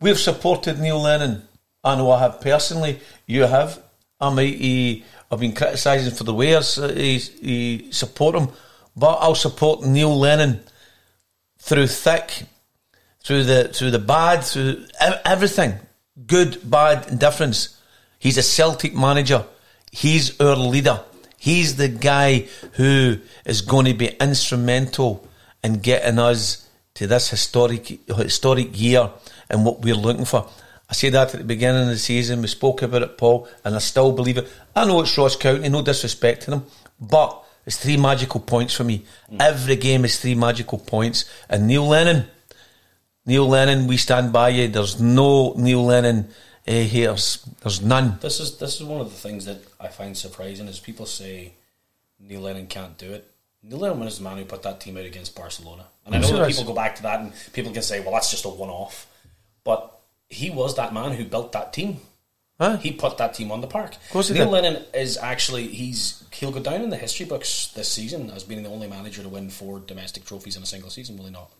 we've 0.00 0.18
supported 0.18 0.78
Neil 0.78 1.00
Lennon. 1.00 1.42
I 1.82 1.96
know 1.96 2.10
I 2.10 2.20
have 2.20 2.40
personally. 2.40 3.00
You 3.26 3.42
have. 3.44 3.82
I 4.20 4.30
might. 4.30 4.54
He, 4.58 5.04
I've 5.30 5.40
been 5.40 5.54
criticising 5.54 6.14
for 6.14 6.24
the 6.24 6.34
ways 6.34 6.78
uh, 6.78 6.88
he, 6.88 7.18
he 7.18 7.88
support 7.92 8.34
him, 8.36 8.48
but 8.96 9.14
I'll 9.20 9.34
support 9.34 9.84
Neil 9.84 10.16
Lennon 10.18 10.60
through 11.60 11.86
thick, 11.86 12.44
through 13.22 13.44
the 13.44 13.68
through 13.68 13.92
the 13.92 13.98
bad, 13.98 14.42
through 14.42 14.84
everything, 15.24 15.74
good, 16.26 16.58
bad, 16.68 17.08
indifference. 17.08 17.76
He's 18.18 18.38
a 18.38 18.42
Celtic 18.42 18.94
manager. 18.94 19.44
He's 19.92 20.40
our 20.40 20.56
leader. 20.56 21.04
He's 21.36 21.76
the 21.76 21.88
guy 21.88 22.48
who 22.72 23.18
is 23.46 23.62
going 23.62 23.86
to 23.86 23.94
be 23.94 24.08
instrumental 24.20 25.26
in 25.62 25.78
getting 25.78 26.18
us 26.18 26.68
to 26.94 27.06
this 27.06 27.30
historic 27.30 27.86
historic 28.08 28.78
year 28.78 29.10
and 29.48 29.64
what 29.64 29.80
we're 29.80 29.94
looking 29.94 30.24
for. 30.24 30.48
I 30.88 30.92
said 30.92 31.12
that 31.12 31.32
at 31.34 31.38
the 31.38 31.44
beginning 31.44 31.82
of 31.82 31.88
the 31.88 31.98
season. 31.98 32.42
We 32.42 32.48
spoke 32.48 32.82
about 32.82 33.02
it, 33.02 33.16
Paul, 33.16 33.48
and 33.64 33.76
I 33.76 33.78
still 33.78 34.12
believe 34.12 34.38
it. 34.38 34.48
I 34.74 34.84
know 34.86 35.00
it's 35.00 35.16
Ross 35.16 35.36
County, 35.36 35.68
no 35.68 35.82
disrespect 35.82 36.42
to 36.42 36.50
them, 36.50 36.66
but 37.00 37.44
it's 37.70 37.78
three 37.78 37.96
magical 37.96 38.40
points 38.40 38.74
for 38.74 38.82
me. 38.82 39.04
Every 39.38 39.76
game 39.76 40.04
is 40.04 40.18
three 40.18 40.34
magical 40.34 40.76
points. 40.76 41.24
And 41.48 41.68
Neil 41.68 41.86
Lennon, 41.86 42.26
Neil 43.24 43.46
Lennon, 43.46 43.86
we 43.86 43.96
stand 43.96 44.32
by 44.32 44.48
you. 44.48 44.66
There's 44.66 45.00
no 45.00 45.52
Neil 45.52 45.84
Lennon 45.84 46.30
uh, 46.66 46.72
haters. 46.72 47.46
There's 47.62 47.80
none. 47.80 48.18
This 48.20 48.40
is 48.40 48.58
this 48.58 48.80
is 48.80 48.82
one 48.82 49.00
of 49.00 49.08
the 49.08 49.16
things 49.16 49.44
that 49.44 49.58
I 49.78 49.86
find 49.86 50.16
surprising 50.16 50.66
is 50.66 50.80
people 50.80 51.06
say 51.06 51.52
Neil 52.18 52.40
Lennon 52.40 52.66
can't 52.66 52.98
do 52.98 53.12
it. 53.12 53.30
Neil 53.62 53.78
Lennon 53.78 54.00
was 54.00 54.18
the 54.18 54.24
man 54.24 54.38
who 54.38 54.44
put 54.46 54.64
that 54.64 54.80
team 54.80 54.96
out 54.96 55.04
against 55.04 55.36
Barcelona, 55.36 55.86
and 56.04 56.16
I 56.16 56.18
know 56.18 56.26
Sure 56.26 56.38
that 56.38 56.48
people 56.48 56.64
go 56.64 56.74
back 56.74 56.96
to 56.96 57.02
that 57.04 57.20
and 57.20 57.32
people 57.52 57.70
can 57.70 57.82
say, 57.82 58.00
"Well, 58.00 58.14
that's 58.14 58.32
just 58.32 58.46
a 58.46 58.48
one-off," 58.48 59.06
but 59.62 60.00
he 60.28 60.50
was 60.50 60.74
that 60.74 60.92
man 60.92 61.12
who 61.12 61.24
built 61.24 61.52
that 61.52 61.72
team. 61.72 62.00
Huh? 62.60 62.76
He 62.76 62.92
put 62.92 63.16
that 63.18 63.32
team 63.32 63.50
on 63.50 63.62
the 63.62 63.66
park. 63.66 63.94
Of 63.94 64.10
course 64.10 64.28
he 64.28 64.34
Neil 64.34 64.44
did. 64.44 64.50
Lennon 64.52 64.82
is 64.92 65.16
actually 65.16 65.66
he's 65.68 66.22
he'll 66.30 66.52
go 66.52 66.60
down 66.60 66.82
in 66.82 66.90
the 66.90 66.96
history 66.96 67.24
books 67.24 67.68
this 67.74 67.88
season 67.90 68.30
as 68.30 68.44
being 68.44 68.62
the 68.62 68.68
only 68.68 68.86
manager 68.86 69.22
to 69.22 69.28
win 69.30 69.48
four 69.48 69.80
domestic 69.80 70.24
trophies 70.26 70.56
in 70.56 70.62
a 70.62 70.66
single 70.66 70.90
season. 70.90 71.16
Will 71.16 71.24
he 71.24 71.30
not? 71.30 71.50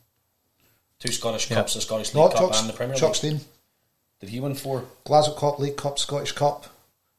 Two 0.98 1.10
Scottish 1.10 1.48
Cups, 1.48 1.72
the 1.72 1.80
Scottish 1.80 2.12
League 2.14 2.22
Not 2.22 2.34
Cup, 2.34 2.50
Chuck, 2.52 2.60
and 2.60 2.68
the 2.68 2.74
Premier 2.74 2.94
Chuck 2.94 3.08
League. 3.22 3.38
Stein, 3.38 3.40
Did 4.20 4.28
he 4.28 4.40
win 4.40 4.54
four? 4.54 4.84
Glasgow 5.04 5.34
Cup, 5.34 5.58
League 5.58 5.78
Cup, 5.78 5.98
Scottish 5.98 6.32
Cup, 6.32 6.66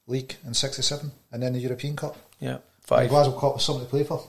League 0.06 0.36
in 0.46 0.54
'67, 0.54 1.12
and 1.32 1.42
then 1.42 1.54
the 1.54 1.60
European 1.60 1.96
Cup. 1.96 2.16
Yeah, 2.40 2.58
The 2.82 2.88
five. 2.88 3.10
Glasgow 3.10 3.40
Cup 3.40 3.56
was 3.56 3.66
something 3.66 3.86
to 3.86 3.90
play 3.90 4.04
for. 4.04 4.24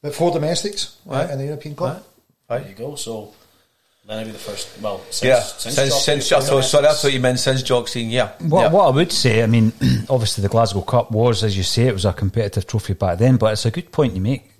But 0.00 0.14
four 0.14 0.30
domestics 0.30 0.96
uh, 1.06 1.10
Right. 1.12 1.28
in 1.30 1.36
the 1.38 1.44
European 1.44 1.76
Cup. 1.76 2.06
There 2.48 2.66
you 2.66 2.74
go. 2.74 2.94
So 2.94 3.34
Lennon 4.06 4.26
be 4.26 4.32
the 4.32 4.38
first. 4.38 4.80
Well, 4.82 5.00
since, 5.10 5.22
Yeah, 5.22 5.40
since, 5.40 5.74
since, 5.74 5.94
since, 6.04 6.26
Stein, 6.26 6.42
I 6.42 6.44
thought, 6.44 6.64
sorry, 6.64 6.86
I 6.86 6.92
thought 6.92 7.12
you 7.12 7.20
meant 7.20 7.38
since 7.38 7.62
Jock 7.62 7.88
Stein, 7.88 8.10
yeah. 8.10 8.32
What, 8.40 8.60
yeah. 8.60 8.70
what 8.70 8.86
I 8.86 8.90
would 8.90 9.10
say, 9.10 9.42
I 9.42 9.46
mean, 9.46 9.72
obviously 10.10 10.42
the 10.42 10.48
Glasgow 10.48 10.82
Cup 10.82 11.10
was, 11.10 11.42
as 11.42 11.56
you 11.56 11.62
say, 11.62 11.86
it 11.86 11.94
was 11.94 12.04
a 12.04 12.12
competitive 12.12 12.66
trophy 12.66 12.92
back 12.94 13.18
then, 13.18 13.36
but 13.36 13.52
it's 13.52 13.64
a 13.64 13.70
good 13.70 13.90
point 13.92 14.14
you 14.14 14.20
make. 14.20 14.50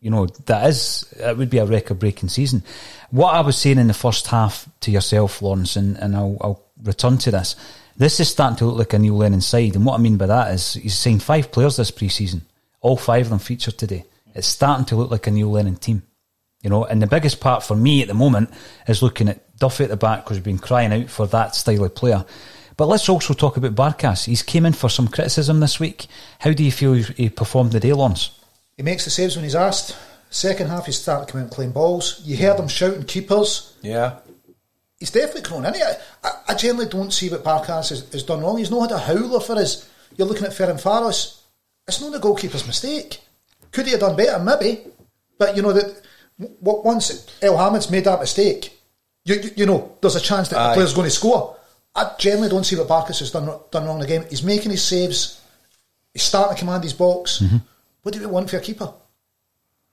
You 0.00 0.10
know, 0.10 0.26
that 0.26 0.66
is, 0.66 1.12
it 1.18 1.36
would 1.36 1.48
be 1.48 1.58
a 1.58 1.64
record 1.64 1.98
breaking 1.98 2.28
season. 2.28 2.62
What 3.10 3.34
I 3.34 3.40
was 3.40 3.56
saying 3.56 3.78
in 3.78 3.86
the 3.86 3.94
first 3.94 4.26
half 4.26 4.68
to 4.80 4.90
yourself, 4.90 5.40
Lawrence, 5.40 5.76
and, 5.76 5.96
and 5.96 6.14
I'll, 6.14 6.36
I'll 6.42 6.64
return 6.82 7.16
to 7.18 7.30
this, 7.30 7.56
this 7.96 8.20
is 8.20 8.28
starting 8.28 8.56
to 8.58 8.66
look 8.66 8.76
like 8.76 8.92
a 8.92 8.98
Neil 8.98 9.16
Lennon 9.16 9.40
side. 9.40 9.76
And 9.76 9.86
what 9.86 9.98
I 9.98 10.02
mean 10.02 10.16
by 10.16 10.26
that 10.26 10.52
is 10.52 10.74
he's 10.74 10.94
signed 10.94 11.22
five 11.22 11.50
players 11.50 11.76
this 11.76 11.90
pre 11.90 12.08
season. 12.08 12.42
All 12.80 12.96
five 12.96 13.26
of 13.26 13.30
them 13.30 13.38
featured 13.38 13.78
today. 13.78 14.04
It's 14.34 14.46
starting 14.46 14.84
to 14.86 14.96
look 14.96 15.10
like 15.10 15.26
a 15.26 15.30
Neil 15.30 15.50
Lennon 15.50 15.76
team. 15.76 16.02
You 16.64 16.70
know, 16.70 16.84
and 16.86 17.02
the 17.02 17.06
biggest 17.06 17.40
part 17.40 17.62
for 17.62 17.76
me 17.76 18.00
at 18.00 18.08
the 18.08 18.14
moment 18.14 18.50
is 18.88 19.02
looking 19.02 19.28
at 19.28 19.56
Duffy 19.58 19.84
at 19.84 19.90
the 19.90 19.98
back 19.98 20.24
because 20.24 20.38
we've 20.38 20.44
been 20.44 20.58
crying 20.58 20.94
out 20.94 21.10
for 21.10 21.26
that 21.26 21.54
style 21.54 21.84
of 21.84 21.94
player. 21.94 22.24
But 22.78 22.86
let's 22.86 23.08
also 23.08 23.34
talk 23.34 23.58
about 23.58 23.74
Barkas. 23.74 24.24
He's 24.24 24.42
came 24.42 24.64
in 24.64 24.72
for 24.72 24.88
some 24.88 25.06
criticism 25.06 25.60
this 25.60 25.78
week. 25.78 26.06
How 26.38 26.52
do 26.52 26.64
you 26.64 26.72
feel 26.72 26.94
he 26.94 27.02
he 27.02 27.28
performed 27.28 27.72
the 27.72 27.80
day, 27.80 27.92
Lawrence? 27.92 28.30
He 28.78 28.82
makes 28.82 29.04
the 29.04 29.10
saves 29.10 29.36
when 29.36 29.44
he's 29.44 29.54
asked. 29.54 29.94
Second 30.30 30.68
half, 30.68 30.86
he's 30.86 30.98
starting 30.98 31.26
to 31.26 31.32
come 31.32 31.40
out 31.42 31.44
and 31.44 31.52
claim 31.52 31.70
balls. 31.70 32.22
You 32.24 32.36
heard 32.38 32.58
him 32.58 32.66
shouting 32.66 33.04
keepers. 33.04 33.76
Yeah. 33.82 34.16
He's 34.98 35.10
definitely 35.10 35.42
grown 35.42 35.66
in 35.66 35.74
it. 35.74 35.82
I, 36.24 36.30
I 36.48 36.54
generally 36.54 36.88
don't 36.88 37.12
see 37.12 37.28
what 37.28 37.44
Barkas 37.44 37.90
has, 37.90 38.10
has 38.10 38.22
done 38.22 38.40
wrong. 38.40 38.56
He's 38.56 38.70
not 38.70 38.90
had 38.90 38.98
a 38.98 38.98
howler 38.98 39.38
for 39.38 39.56
us. 39.56 39.88
You're 40.16 40.26
looking 40.26 40.46
at 40.46 40.52
Ferencváros. 40.52 41.40
It's 41.86 42.00
not 42.00 42.10
the 42.12 42.18
goalkeeper's 42.18 42.66
mistake. 42.66 43.20
Could 43.70 43.84
he 43.84 43.92
have 43.92 44.00
done 44.00 44.16
better? 44.16 44.42
Maybe. 44.42 44.80
But 45.38 45.56
you 45.56 45.62
know 45.62 45.72
that 45.72 45.84
w- 45.84 46.02
once 46.38 47.26
Elhamed's 47.42 47.90
made 47.90 48.04
that 48.04 48.20
mistake, 48.20 48.78
you, 49.24 49.36
you, 49.36 49.50
you 49.56 49.66
know 49.66 49.96
there's 50.00 50.16
a 50.16 50.20
chance 50.20 50.48
that 50.48 50.58
Aye. 50.58 50.68
the 50.68 50.74
player's 50.74 50.92
going 50.94 51.06
to 51.06 51.10
score. 51.10 51.56
I 51.94 52.12
generally 52.18 52.48
don't 52.48 52.64
see 52.64 52.76
what 52.76 52.88
Barkas 52.88 53.20
has 53.20 53.30
done 53.30 53.48
done 53.70 53.84
wrong 53.86 53.96
in 53.96 54.00
the 54.00 54.06
game. 54.06 54.24
He's 54.28 54.42
making 54.42 54.72
his 54.72 54.82
saves. 54.82 55.40
He's 56.12 56.22
starting 56.22 56.56
to 56.56 56.60
command 56.60 56.82
his 56.82 56.92
box. 56.92 57.40
Mm-hmm. 57.40 57.58
What 58.02 58.14
do 58.14 58.20
we 58.20 58.26
want 58.26 58.50
for 58.50 58.56
a 58.56 58.60
keeper? 58.60 58.92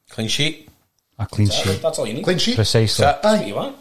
Clean 0.09 0.27
sheet. 0.27 0.69
A 1.17 1.25
clean 1.25 1.47
That's, 1.47 1.61
sheet. 1.61 1.81
that's 1.81 1.99
all 1.99 2.07
you 2.07 2.15
need. 2.15 2.23
Clean 2.23 2.37
sheet. 2.37 2.55
Precisely. 2.55 3.03
That's 3.03 3.21
That's 3.21 3.39
what 3.39 3.47
you 3.47 3.55
want. 3.55 3.75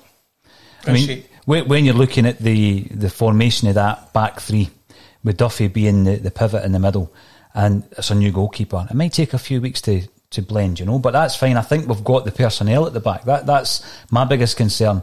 I 0.44 0.84
Clean 0.84 0.94
mean, 0.94 1.06
sheet. 1.06 1.26
when, 1.46 1.68
when 1.68 1.84
you're 1.84 1.94
looking 1.94 2.26
at 2.26 2.38
the, 2.38 2.82
the 2.82 3.10
formation 3.10 3.68
of 3.68 3.74
that 3.74 4.12
back 4.12 4.40
three, 4.40 4.70
with 5.24 5.36
Duffy 5.36 5.68
being 5.68 6.04
the, 6.04 6.16
the 6.16 6.30
pivot 6.30 6.64
in 6.64 6.72
the 6.72 6.78
middle, 6.78 7.12
and 7.54 7.84
it's 7.92 8.10
a 8.10 8.14
new 8.14 8.30
goalkeeper, 8.30 8.86
it 8.88 8.94
might 8.94 9.12
take 9.12 9.34
a 9.34 9.38
few 9.38 9.60
weeks 9.60 9.80
to, 9.82 10.02
to 10.30 10.42
blend, 10.42 10.78
you 10.78 10.86
know, 10.86 10.98
but 10.98 11.12
that's 11.12 11.36
fine. 11.36 11.56
I 11.56 11.62
think 11.62 11.88
we've 11.88 12.04
got 12.04 12.24
the 12.24 12.32
personnel 12.32 12.86
at 12.86 12.92
the 12.92 13.00
back. 13.00 13.24
That 13.24 13.46
That's 13.46 13.84
my 14.10 14.24
biggest 14.24 14.56
concern. 14.56 15.02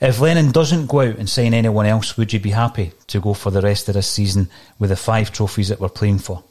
If 0.00 0.20
Lennon 0.20 0.52
doesn't 0.52 0.86
go 0.86 1.00
out 1.00 1.16
and 1.16 1.28
sign 1.28 1.54
anyone 1.54 1.86
else, 1.86 2.16
would 2.16 2.32
you 2.32 2.38
be 2.38 2.50
happy 2.50 2.92
to 3.08 3.20
go 3.20 3.34
for 3.34 3.50
the 3.50 3.60
rest 3.60 3.88
of 3.88 3.94
this 3.94 4.06
season 4.06 4.48
with 4.78 4.90
the 4.90 4.96
five 4.96 5.32
trophies 5.32 5.68
that 5.68 5.80
we're 5.80 5.88
playing 5.88 6.20
for? 6.20 6.44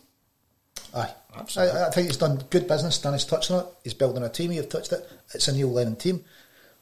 Aye. 0.94 1.14
I, 1.56 1.88
I 1.88 1.90
think 1.92 2.08
he's 2.08 2.18
done 2.18 2.44
good 2.50 2.68
business. 2.68 2.98
Danny's 2.98 3.24
touched 3.24 3.52
on 3.52 3.64
it. 3.64 3.68
He's 3.84 3.94
building 3.94 4.24
a 4.24 4.30
team. 4.30 4.52
You've 4.52 4.70
touched 4.70 4.92
it. 4.92 5.08
It's 5.34 5.48
a 5.48 5.54
Neil 5.54 5.72
Lennon 5.72 5.96
team. 5.96 6.24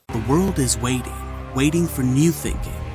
The 0.07 0.23
world 0.29 0.59
is 0.59 0.77
waiting, 0.77 1.13
waiting 1.55 1.87
for 1.87 2.03
new 2.03 2.31
thinking, 2.31 2.73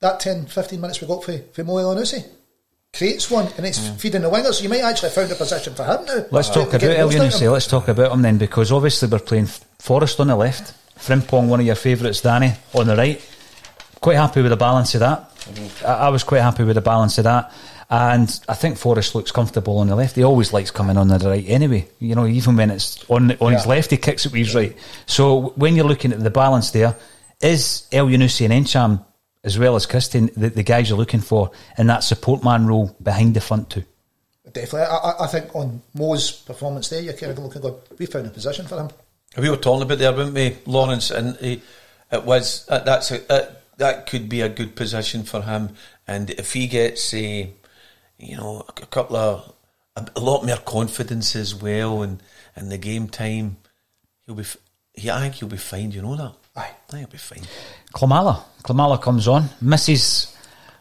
That 0.00 0.18
10, 0.20 0.46
15 0.46 0.80
minutes 0.80 1.00
we 1.00 1.06
got 1.06 1.22
for, 1.24 1.36
for 1.52 1.62
Mo 1.64 1.74
Elyounoussi 1.74 2.24
creates 2.96 3.30
one 3.30 3.46
and 3.56 3.66
it's 3.66 3.86
feeding 4.00 4.22
the 4.22 4.30
wingers. 4.30 4.62
You 4.62 4.68
might 4.68 4.80
actually 4.80 5.10
have 5.10 5.14
found 5.14 5.30
a 5.32 5.34
position 5.34 5.74
for 5.74 5.84
him 5.84 6.04
now. 6.06 6.24
Let's 6.30 6.48
To- 6.48 6.54
talk 6.54 6.68
about 6.70 6.80
get 6.80 6.96
the 6.96 7.04
most 7.04 7.14
out 7.16 7.20
of 7.22 7.30
Elyounoussi. 7.32 7.40
him. 7.42 7.52
Let's 7.52 7.66
talk 7.66 7.88
about 7.88 8.12
him 8.12 8.22
then, 8.22 8.38
because 8.38 8.72
obviously 8.72 9.08
we're 9.08 9.18
playing 9.18 9.46
Forrest 9.78 10.18
on 10.20 10.28
the 10.28 10.36
left, 10.36 10.72
Frimpong, 10.98 11.48
one 11.48 11.60
of 11.60 11.66
your 11.66 11.74
favourites, 11.74 12.20
Danny, 12.22 12.52
on 12.74 12.86
the 12.86 12.96
right. 12.96 13.20
Quite 14.00 14.16
happy 14.16 14.40
with 14.40 14.50
the 14.50 14.56
balance 14.56 14.94
of 14.94 15.00
that. 15.00 15.30
Mm-hmm. 15.40 15.86
I, 15.86 15.92
I 15.92 16.08
was 16.08 16.24
quite 16.24 16.40
happy 16.40 16.64
with 16.64 16.76
the 16.76 16.80
balance 16.80 17.18
of 17.18 17.24
that. 17.24 17.52
And 17.90 18.40
I 18.48 18.54
think 18.54 18.78
Forrest 18.78 19.14
looks 19.14 19.32
comfortable 19.32 19.78
on 19.78 19.88
the 19.88 19.96
left. 19.96 20.16
He 20.16 20.22
always 20.22 20.52
likes 20.54 20.70
coming 20.70 20.96
on 20.96 21.08
the 21.08 21.18
right 21.18 21.44
anyway. 21.46 21.88
You 21.98 22.14
know, 22.14 22.26
even 22.26 22.56
when 22.56 22.70
it's 22.70 23.04
on 23.10 23.32
on 23.40 23.52
his 23.52 23.66
left, 23.66 23.90
he 23.90 23.96
kicks 23.98 24.24
it 24.24 24.32
with 24.32 24.46
his 24.46 24.54
right. 24.54 24.76
So 25.06 25.52
when 25.56 25.74
you're 25.76 25.84
looking 25.88 26.12
at 26.12 26.20
the 26.20 26.30
balance 26.30 26.70
there, 26.70 26.94
is 27.40 27.86
Elyounoussi 27.90 28.48
and 28.48 28.64
Ntcham, 28.64 29.04
as 29.44 29.58
well 29.58 29.74
as 29.76 29.86
Christian, 29.86 30.30
the, 30.36 30.50
the 30.50 30.62
guys 30.62 30.88
you're 30.88 30.98
looking 30.98 31.20
for 31.20 31.50
in 31.78 31.86
that 31.88 32.04
support 32.04 32.44
man 32.44 32.66
role 32.66 32.94
behind 33.02 33.34
the 33.34 33.40
front 33.40 33.70
two? 33.70 33.84
Definitely. 34.52 34.80
I, 34.82 34.96
I- 34.96 35.24
I 35.24 35.26
think 35.28 35.54
on 35.54 35.82
Mo's 35.94 36.30
performance 36.32 36.88
there, 36.88 37.00
you're 37.02 37.14
kind 37.14 37.32
of 37.32 37.38
looking, 37.38 37.62
going, 37.62 37.74
we 37.98 38.06
found 38.06 38.26
a 38.26 38.30
position 38.30 38.66
for 38.66 38.78
him. 38.80 38.90
We 39.38 39.48
were 39.48 39.56
talking 39.56 39.82
about 39.82 39.98
there, 39.98 40.12
weren't 40.12 40.34
we, 40.34 40.56
Lawrence? 40.66 41.10
And 41.12 41.36
he, 41.36 41.62
it 42.10 42.24
was 42.24 42.66
uh, 42.68 42.80
that's 42.80 43.12
a, 43.12 43.32
uh, 43.32 43.54
that 43.76 44.06
could 44.08 44.28
be 44.28 44.40
a 44.40 44.48
good 44.48 44.74
position 44.74 45.22
for 45.22 45.40
him. 45.42 45.70
And 46.08 46.30
if 46.30 46.52
he 46.52 46.66
gets 46.66 47.14
a, 47.14 47.48
you 48.18 48.36
know, 48.36 48.64
a 48.68 48.72
couple 48.86 49.16
of 49.16 49.54
a, 49.94 50.06
a 50.16 50.20
lot 50.20 50.44
more 50.44 50.56
confidence 50.56 51.36
as 51.36 51.54
well, 51.54 52.02
and 52.02 52.20
and 52.56 52.72
the 52.72 52.78
game 52.78 53.08
time, 53.08 53.58
he'll 54.26 54.34
be. 54.34 54.42
f- 54.42 54.56
Yeah, 54.96 55.16
I 55.16 55.20
think 55.20 55.34
he'll 55.36 55.48
be 55.48 55.56
fine. 55.56 55.92
You 55.92 56.02
know 56.02 56.16
that. 56.16 56.34
Aye. 56.60 56.70
I 56.88 56.90
think 56.90 57.00
he'll 57.00 57.08
be 57.08 57.18
fine. 57.18 57.42
Klimala. 57.94 58.42
Klimala 58.62 59.00
comes 59.00 59.26
on, 59.28 59.48
misses 59.60 60.36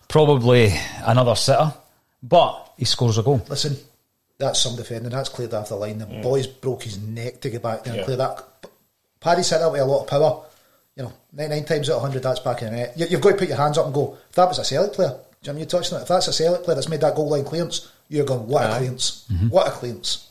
probably 0.07 0.73
another 1.05 1.35
sitter, 1.35 1.73
but 2.21 2.73
he 2.77 2.85
scores 2.85 3.17
a 3.17 3.23
goal. 3.23 3.41
Listen, 3.49 3.77
that's 4.37 4.59
some 4.59 4.75
defending. 4.75 5.11
That's 5.11 5.29
cleared 5.29 5.53
off 5.53 5.69
the 5.69 5.75
line. 5.75 5.97
The 5.99 6.05
mm. 6.05 6.21
boys 6.21 6.47
broke 6.47 6.83
his 6.83 6.97
neck 6.99 7.41
to 7.41 7.49
get 7.49 7.61
back 7.61 7.83
there 7.83 7.93
and 7.93 7.99
Yeah. 7.99 8.05
clear 8.05 8.17
that. 8.17 8.45
Paddy 9.19 9.43
set 9.43 9.59
that 9.59 9.71
with 9.71 9.81
a 9.81 9.85
lot 9.85 10.03
of 10.03 10.07
power. 10.07 10.45
You 10.95 11.03
know, 11.03 11.13
99 11.33 11.65
times 11.65 11.89
out 11.89 11.97
of 11.97 12.01
100, 12.03 12.23
that's 12.23 12.39
back 12.39 12.61
in 12.61 12.71
the 12.71 12.75
net. 12.77 12.93
You, 12.97 13.05
you've 13.09 13.21
got 13.21 13.31
to 13.31 13.37
put 13.37 13.47
your 13.47 13.57
hands 13.57 13.77
up 13.77 13.85
and 13.85 13.93
go, 13.93 14.17
if 14.29 14.35
that 14.35 14.47
was 14.47 14.59
a 14.59 14.65
Celtic 14.65 14.93
player, 14.93 15.17
Jim, 15.41 15.57
you 15.57 15.65
touched 15.65 15.93
on 15.93 15.99
it. 15.99 16.03
If 16.03 16.07
that's 16.09 16.27
a 16.27 16.33
Celtic 16.33 16.63
player 16.63 16.75
that's 16.75 16.89
made 16.89 17.01
that 17.01 17.15
goal 17.15 17.29
line 17.29 17.45
clearance, 17.45 17.89
you're 18.09 18.25
going, 18.25 18.47
what 18.47 18.63
a 18.65 18.69
Aye. 18.69 18.77
clearance. 18.79 19.25
Mm-hmm. 19.31 19.49
What 19.49 19.67
a 19.67 19.71
clearance. 19.71 20.27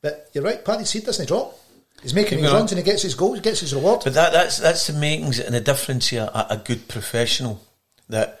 But 0.00 0.30
you're 0.32 0.44
right, 0.44 0.64
Paddy's 0.64 0.90
seat 0.90 1.04
doesn't 1.04 1.26
drop. 1.26 1.58
He's 2.02 2.14
making 2.14 2.38
his 2.38 2.52
runs 2.52 2.70
and 2.70 2.78
he 2.78 2.84
gets 2.84 3.02
his 3.02 3.14
goals, 3.14 3.38
he 3.38 3.42
gets 3.42 3.60
his 3.60 3.74
reward. 3.74 4.02
But 4.04 4.14
that 4.14 4.32
that's 4.32 4.58
that's 4.58 4.86
the 4.86 4.92
makings 4.92 5.38
and 5.38 5.54
the 5.54 5.60
difference 5.60 6.08
here. 6.08 6.28
A, 6.32 6.46
a 6.50 6.56
good 6.56 6.88
professional 6.88 7.60
that 8.08 8.40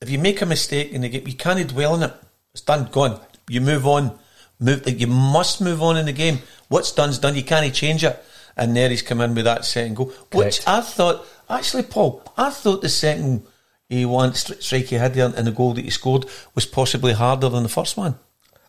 if 0.00 0.10
you 0.10 0.18
make 0.18 0.40
a 0.40 0.46
mistake 0.46 0.90
in 0.90 1.02
the 1.02 1.08
game, 1.08 1.26
you 1.26 1.34
can't 1.34 1.68
dwell 1.68 1.94
on 1.94 2.02
it. 2.02 2.12
It's 2.52 2.62
done, 2.62 2.88
gone. 2.90 3.20
You 3.48 3.60
move 3.60 3.86
on. 3.86 4.18
Move. 4.58 4.86
Like 4.86 5.00
you 5.00 5.06
must 5.06 5.60
move 5.60 5.82
on 5.82 5.96
in 5.96 6.06
the 6.06 6.12
game. 6.12 6.38
What's 6.68 6.92
done's 6.92 7.18
done. 7.18 7.36
You 7.36 7.44
can't 7.44 7.72
change 7.74 8.04
it. 8.04 8.22
And 8.56 8.76
there 8.76 8.90
he's 8.90 9.02
come 9.02 9.20
in 9.20 9.34
with 9.34 9.44
that 9.44 9.64
second 9.64 9.96
goal, 9.96 10.12
which 10.32 10.66
I 10.66 10.80
thought 10.82 11.26
actually, 11.48 11.84
Paul. 11.84 12.22
I 12.36 12.50
thought 12.50 12.82
the 12.82 12.88
second 12.88 13.46
he 13.88 14.06
one 14.06 14.32
stri- 14.32 14.62
strike 14.62 14.86
he 14.86 14.96
had 14.96 15.14
there 15.14 15.32
and 15.36 15.46
the 15.46 15.52
goal 15.52 15.74
that 15.74 15.84
he 15.84 15.90
scored 15.90 16.26
was 16.54 16.66
possibly 16.66 17.12
harder 17.12 17.48
than 17.48 17.62
the 17.62 17.68
first 17.68 17.96
one. 17.96 18.18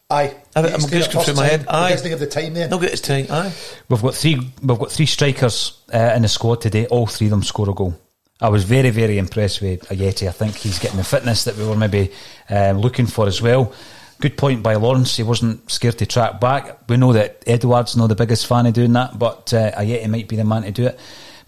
Aye. 0.10 0.36
I- 0.56 0.60
I'm 0.62 0.66
just 0.70 0.90
doing 0.90 1.04
going 1.12 1.26
through 1.26 1.34
my 1.36 1.46
head. 1.46 1.66
Aye. 1.68 1.88
He 1.90 1.94
doesn't 1.96 2.10
give 2.10 2.20
the 2.20 2.28
time 2.28 2.54
then. 2.54 2.70
No 2.70 2.78
get 2.80 2.92
his 2.92 3.02
time. 3.02 3.26
Aye. 3.30 3.52
We've 3.90 4.02
got 4.02 4.14
three. 4.16 4.36
We've 4.62 4.80
got 4.80 4.92
three 4.92 5.06
strikers 5.06 5.80
uh, 5.94 6.14
in 6.16 6.22
the 6.24 6.28
squad 6.28 6.62
today. 6.62 6.86
All 6.88 7.08
three 7.08 7.28
of 7.28 7.32
them 7.32 7.44
score 7.44 7.70
a 7.70 7.74
goal. 7.74 7.96
I 8.42 8.50
was 8.50 8.64
very, 8.66 8.90
very 8.90 9.18
impressed 9.18 9.62
with 9.62 9.88
Ajeti. 9.90 10.28
I 10.28 10.32
think 10.32 10.56
he's 10.56 10.78
getting 10.80 10.98
the 10.98 11.04
fitness 11.04 11.46
that 11.46 11.56
we 11.56 11.66
were 11.66 11.78
maybe 11.78 12.12
um, 12.50 12.80
looking 12.80 13.06
for 13.08 13.26
as 13.28 13.42
well. 13.42 13.74
Good 14.20 14.38
point 14.38 14.62
by 14.62 14.76
Lawrence. 14.76 15.16
He 15.18 15.24
wasn't 15.24 15.70
scared 15.72 15.98
to 16.00 16.06
track 16.06 16.40
back. 16.40 16.88
We 16.90 16.98
know 16.98 17.14
that 17.14 17.44
Edward's 17.48 17.96
not 17.96 18.08
the 18.08 18.16
biggest 18.16 18.46
fan 18.48 18.66
of 18.66 18.74
doing 18.74 18.94
that, 18.94 19.18
but 19.18 19.54
uh, 19.54 19.72
Ajeti 19.72 20.08
might 20.10 20.28
be 20.28 20.36
the 20.36 20.44
man 20.44 20.64
to 20.64 20.72
do 20.72 20.88
it. 20.88 21.00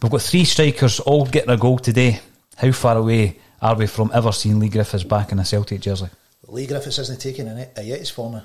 We've 0.01 0.11
got 0.11 0.21
three 0.21 0.45
strikers 0.45 0.99
all 1.01 1.25
getting 1.25 1.49
a 1.51 1.57
goal 1.57 1.79
today. 1.79 2.19
How 2.57 2.71
far 2.71 2.97
away 2.97 3.39
are 3.61 3.75
we 3.75 3.87
from 3.87 4.11
ever 4.13 4.31
seeing 4.31 4.59
Leigh 4.59 4.69
Griffiths 4.69 5.03
back 5.03 5.31
in 5.31 5.39
a 5.39 5.45
Celtic 5.45 5.81
jersey? 5.81 6.07
Leigh 6.47 6.67
Griffiths 6.67 6.99
isn't 6.99 7.19
taking 7.19 7.47
a 7.47 7.67
Yetis 7.77 8.11
for 8.11 8.31
me. 8.31 8.39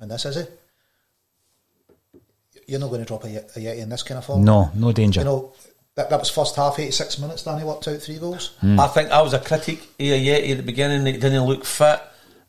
And 0.00 0.10
this 0.10 0.24
is 0.24 0.36
it. 0.36 0.60
You're 2.66 2.80
not 2.80 2.88
going 2.88 3.00
to 3.00 3.06
drop 3.06 3.24
a, 3.24 3.30
Ye- 3.30 3.36
a 3.36 3.58
Yeti 3.58 3.78
in 3.78 3.88
this 3.88 4.02
kind 4.02 4.18
of 4.18 4.24
form. 4.24 4.44
No, 4.44 4.70
no 4.74 4.92
danger. 4.92 5.20
You 5.20 5.24
know, 5.24 5.52
that, 5.94 6.10
that 6.10 6.18
was 6.18 6.30
first 6.30 6.56
half, 6.56 6.78
86 6.78 7.18
minutes, 7.20 7.42
Danny 7.44 7.64
worked 7.64 7.86
out 7.88 8.00
three 8.02 8.18
goals. 8.18 8.52
I 8.62 8.86
think 8.88 9.10
I 9.10 9.22
was 9.22 9.32
a 9.34 9.38
critic 9.38 9.78
of 9.80 9.96
Yeti 9.98 10.50
at 10.50 10.56
the 10.58 10.62
beginning. 10.62 11.06
He 11.06 11.12
didn't 11.20 11.44
look 11.44 11.64
fit, 11.64 12.00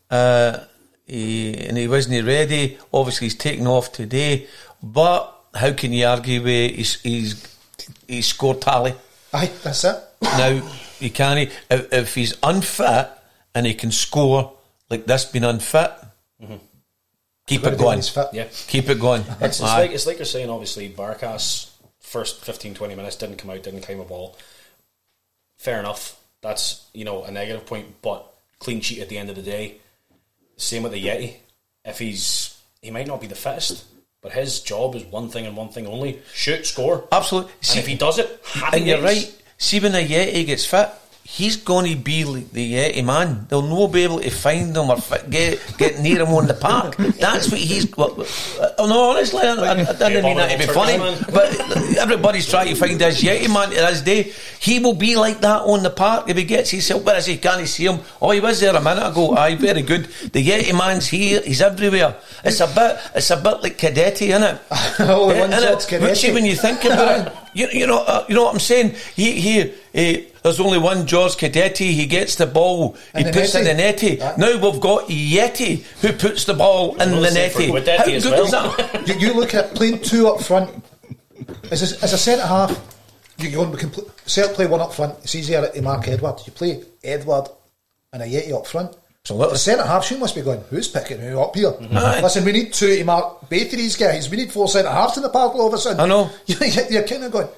uh, 0.10 0.60
he, 1.06 1.56
and 1.68 1.78
he 1.78 1.88
wasn't 1.88 2.26
ready. 2.26 2.78
Obviously, 2.94 3.28
he's 3.28 3.36
taken 3.36 3.68
off 3.68 3.92
today. 3.92 4.48
But 4.84 5.34
how 5.54 5.72
can 5.74 5.94
you 5.94 6.06
argue 6.06 6.44
with 6.44 6.76
his 6.76 6.96
his, 7.02 7.58
his 8.08 8.26
score 8.28 8.56
tally? 8.56 8.94
Aye, 9.34 9.52
that's 9.64 9.84
it. 9.86 9.98
now 10.22 10.60
he 11.00 11.10
can't. 11.10 11.50
If, 11.70 11.94
if 11.94 12.16
he's 12.16 12.36
unfit 12.44 13.10
and 13.58 13.66
he 13.66 13.74
can 13.74 13.92
score 13.92 14.54
like 14.90 15.06
this, 15.08 15.26
being 15.26 15.44
unfit, 15.44 15.92
mm-hmm. 16.42 16.58
keep 17.48 17.64
Gotta 17.64 17.76
it 17.76 17.80
going. 17.80 18.02
fit. 18.04 18.28
Yeah. 18.32 18.48
Keep 18.68 18.90
it 18.90 19.00
going. 19.00 19.24
It's, 19.42 19.60
it's 19.60 19.62
like 19.62 19.92
it's 19.92 20.06
like 20.06 20.18
you're 20.18 20.26
saying. 20.26 20.50
Obviously, 20.50 20.90
Barkas 20.90 21.72
first 22.00 22.46
15, 22.46 22.76
20 22.76 22.96
minutes 22.96 23.16
didn't 23.16 23.38
come 23.38 23.50
out, 23.50 23.64
didn't 23.64 23.82
claim 23.82 24.00
a 24.00 24.06
ball. 24.06 24.38
Fair 25.58 25.80
enough. 25.80 26.20
That's 26.42 26.88
you 26.94 27.04
know 27.04 27.24
a 27.24 27.32
negative 27.32 27.66
point, 27.66 28.02
but 28.04 28.32
clean 28.60 28.80
sheet 28.82 29.02
at 29.02 29.10
the 29.10 29.18
end 29.18 29.32
of 29.32 29.36
the 29.36 29.42
day. 29.42 29.78
Same 30.58 30.84
with 30.84 30.92
the 30.92 31.04
Yeti. 31.04 31.38
If 31.84 31.98
he's 31.98 32.62
he 32.82 32.92
might 32.92 33.08
not 33.08 33.22
be 33.22 33.28
the 33.28 33.36
fittest, 33.36 33.86
but 34.22 34.34
his 34.34 34.62
job 34.62 34.94
is 34.94 35.04
one 35.06 35.30
thing 35.30 35.48
and 35.48 35.58
one 35.58 35.70
thing 35.70 35.88
only: 35.88 36.22
shoot, 36.32 36.68
score. 36.68 37.08
Absolutely. 37.12 37.52
And 37.70 37.80
if 37.80 37.88
he 37.88 37.96
does 37.96 38.20
it, 38.20 38.40
and 38.72 38.86
you're 38.86 39.02
right. 39.02 39.34
See, 39.58 39.80
when 39.80 39.96
a 39.96 40.08
Yeti 40.08 40.46
gets 40.46 40.66
fit, 40.66 40.90
he's 41.30 41.58
going 41.58 41.86
to 41.92 41.98
be 41.98 42.24
like 42.24 42.52
the 42.54 42.74
Yeti 42.74 43.04
man. 43.04 43.46
They'll 43.50 43.62
no 43.62 43.88
be 43.90 44.04
able 44.04 44.22
to 44.22 44.30
find 44.30 44.76
him 44.76 44.90
or 44.90 44.96
fi- 44.98 45.22
get 45.30 45.60
get 45.78 46.00
near 46.00 46.22
him 46.24 46.30
on 46.34 46.48
the 46.48 46.54
park. 46.54 46.96
That's 46.96 47.52
what 47.52 47.60
he's. 47.60 47.86
Well, 47.98 48.16
uh, 48.62 48.88
no, 48.88 49.10
honestly, 49.12 49.42
I, 49.42 49.54
I, 49.56 49.72
I 49.72 49.94
didn't 50.10 50.24
mean 50.24 50.38
that 50.38 50.52
to 50.60 50.68
be 50.68 50.74
funny, 50.74 50.98
but 51.34 51.50
everybody's 51.98 52.48
trying 52.50 52.70
to 52.70 52.76
find 52.76 53.00
his 53.00 53.22
Yeti 53.22 53.52
man 53.54 53.70
to 53.70 53.76
this 53.76 54.02
day. 54.02 54.32
He 54.60 54.80
will 54.80 54.94
be 54.96 55.16
like 55.18 55.42
that 55.42 55.62
on 55.64 55.84
the 55.84 55.90
park 55.90 56.30
if 56.30 56.38
he 56.38 56.46
gets 56.46 56.72
himself. 56.72 57.04
Where 57.04 57.18
is 57.18 57.26
he? 57.26 57.38
Can 57.38 57.60
he 57.60 57.66
see 57.66 57.86
him? 57.86 58.00
Oh, 58.22 58.32
he 58.32 58.40
was 58.40 58.60
there 58.62 58.76
a 58.76 58.82
minute 58.82 59.06
ago. 59.08 59.36
Aye, 59.36 59.56
very 59.56 59.82
good. 59.82 60.06
The 60.32 60.42
Yeti 60.48 60.72
man's 60.78 61.08
here. 61.08 61.42
He's 61.42 61.62
everywhere. 61.62 62.16
It's 62.46 62.62
a 62.62 62.68
bit. 62.68 62.98
It's 63.16 63.30
a 63.32 63.38
bit 63.38 63.62
like 63.62 63.78
Cadetti, 63.78 64.30
isn't 64.30 64.44
it? 64.44 64.62
Oh, 65.00 65.32
the 65.32 65.40
one 65.40 65.52
Innit? 65.52 65.62
job's 65.62 65.86
Cadetti. 65.86 66.16
see, 66.16 66.32
when 66.32 66.46
you 66.46 66.56
think 66.56 66.84
about 66.86 67.28
it, 67.28 67.34
you, 67.54 67.68
you 67.72 67.88
know, 67.88 68.00
uh, 68.00 68.26
you 68.28 68.36
know 68.36 68.44
what 68.46 68.54
I'm 68.54 68.60
saying. 68.60 68.96
He, 69.16 69.40
he, 69.40 69.74
eh, 69.94 70.24
there's 70.44 70.60
only 70.60 70.78
one 70.78 71.06
George 71.08 71.34
Cadetti. 71.36 71.92
He 71.92 72.06
gets 72.06 72.36
the 72.36 72.46
ball, 72.46 72.96
he 73.16 73.24
the 73.24 73.32
puts 73.32 73.56
it 73.56 73.60
in 73.60 73.64
the 73.66 73.74
netty. 73.74 74.18
netty. 74.18 74.22
Aye. 74.22 74.36
Now 74.38 74.60
we've 74.60 74.82
got 74.82 75.08
Yeti 75.08 75.84
who 76.02 76.14
puts 76.14 76.46
the 76.46 76.54
ball 76.54 76.92
in 77.02 77.12
the 77.12 77.30
same 77.30 77.34
netty. 77.34 77.68
How 77.68 78.06
good 78.06 78.24
well. 78.26 78.46
is 78.46 78.52
that? 78.52 79.08
you, 79.08 79.28
you 79.28 79.34
look 79.34 79.54
at 79.54 79.74
playing 79.76 80.02
two 80.02 80.28
up 80.28 80.42
front 80.42 80.84
as 81.72 81.92
a, 81.92 82.04
as 82.04 82.14
a 82.14 82.18
centre 82.18 82.46
half. 82.46 82.96
You 83.40 83.52
go 83.52 83.64
and 83.64 83.72
we 83.72 83.78
can 83.78 83.92
play, 83.92 84.04
Celtic 84.26 84.56
play 84.56 84.66
one 84.66 84.82
up 84.82 84.94
front. 84.94 85.16
It's 85.24 85.36
easier 85.36 85.68
to 85.68 85.82
mark 85.82 86.08
Edward. 86.08 86.42
You 86.46 86.52
play 86.54 86.84
Edward 87.04 87.48
and 88.14 88.24
a 88.24 88.26
Yeti 88.26 88.52
up 88.58 88.66
front. 88.66 88.96
Absolutely. 89.24 89.54
The 89.54 89.60
centre 89.60 89.84
half, 89.84 90.06
she 90.06 90.16
must 90.18 90.36
be 90.36 90.42
going. 90.42 90.62
Who's 90.70 90.88
picking 90.88 91.20
who 91.20 91.40
up 91.42 91.54
here? 91.54 91.74
Aye. 91.92 92.22
Listen, 92.22 92.46
we 92.46 92.54
need 92.54 92.72
two 92.74 92.96
to 92.96 93.04
mark 93.04 93.42
both 93.50 93.62
of 93.64 93.72
these 93.72 93.98
guys. 93.98 94.30
We 94.30 94.38
need 94.38 94.52
four 94.54 94.70
centre 94.70 94.90
halves 94.90 95.18
in 95.18 95.24
the 95.24 95.30
park 95.30 95.54
all 95.54 95.68
of 95.68 95.74
a 95.74 95.78
sudden. 95.78 96.00
I 96.00 96.06
know. 96.06 96.30
You're, 96.46 96.86
you're 96.90 97.04
kind 97.04 97.26
of 97.26 97.32
going. 97.34 97.50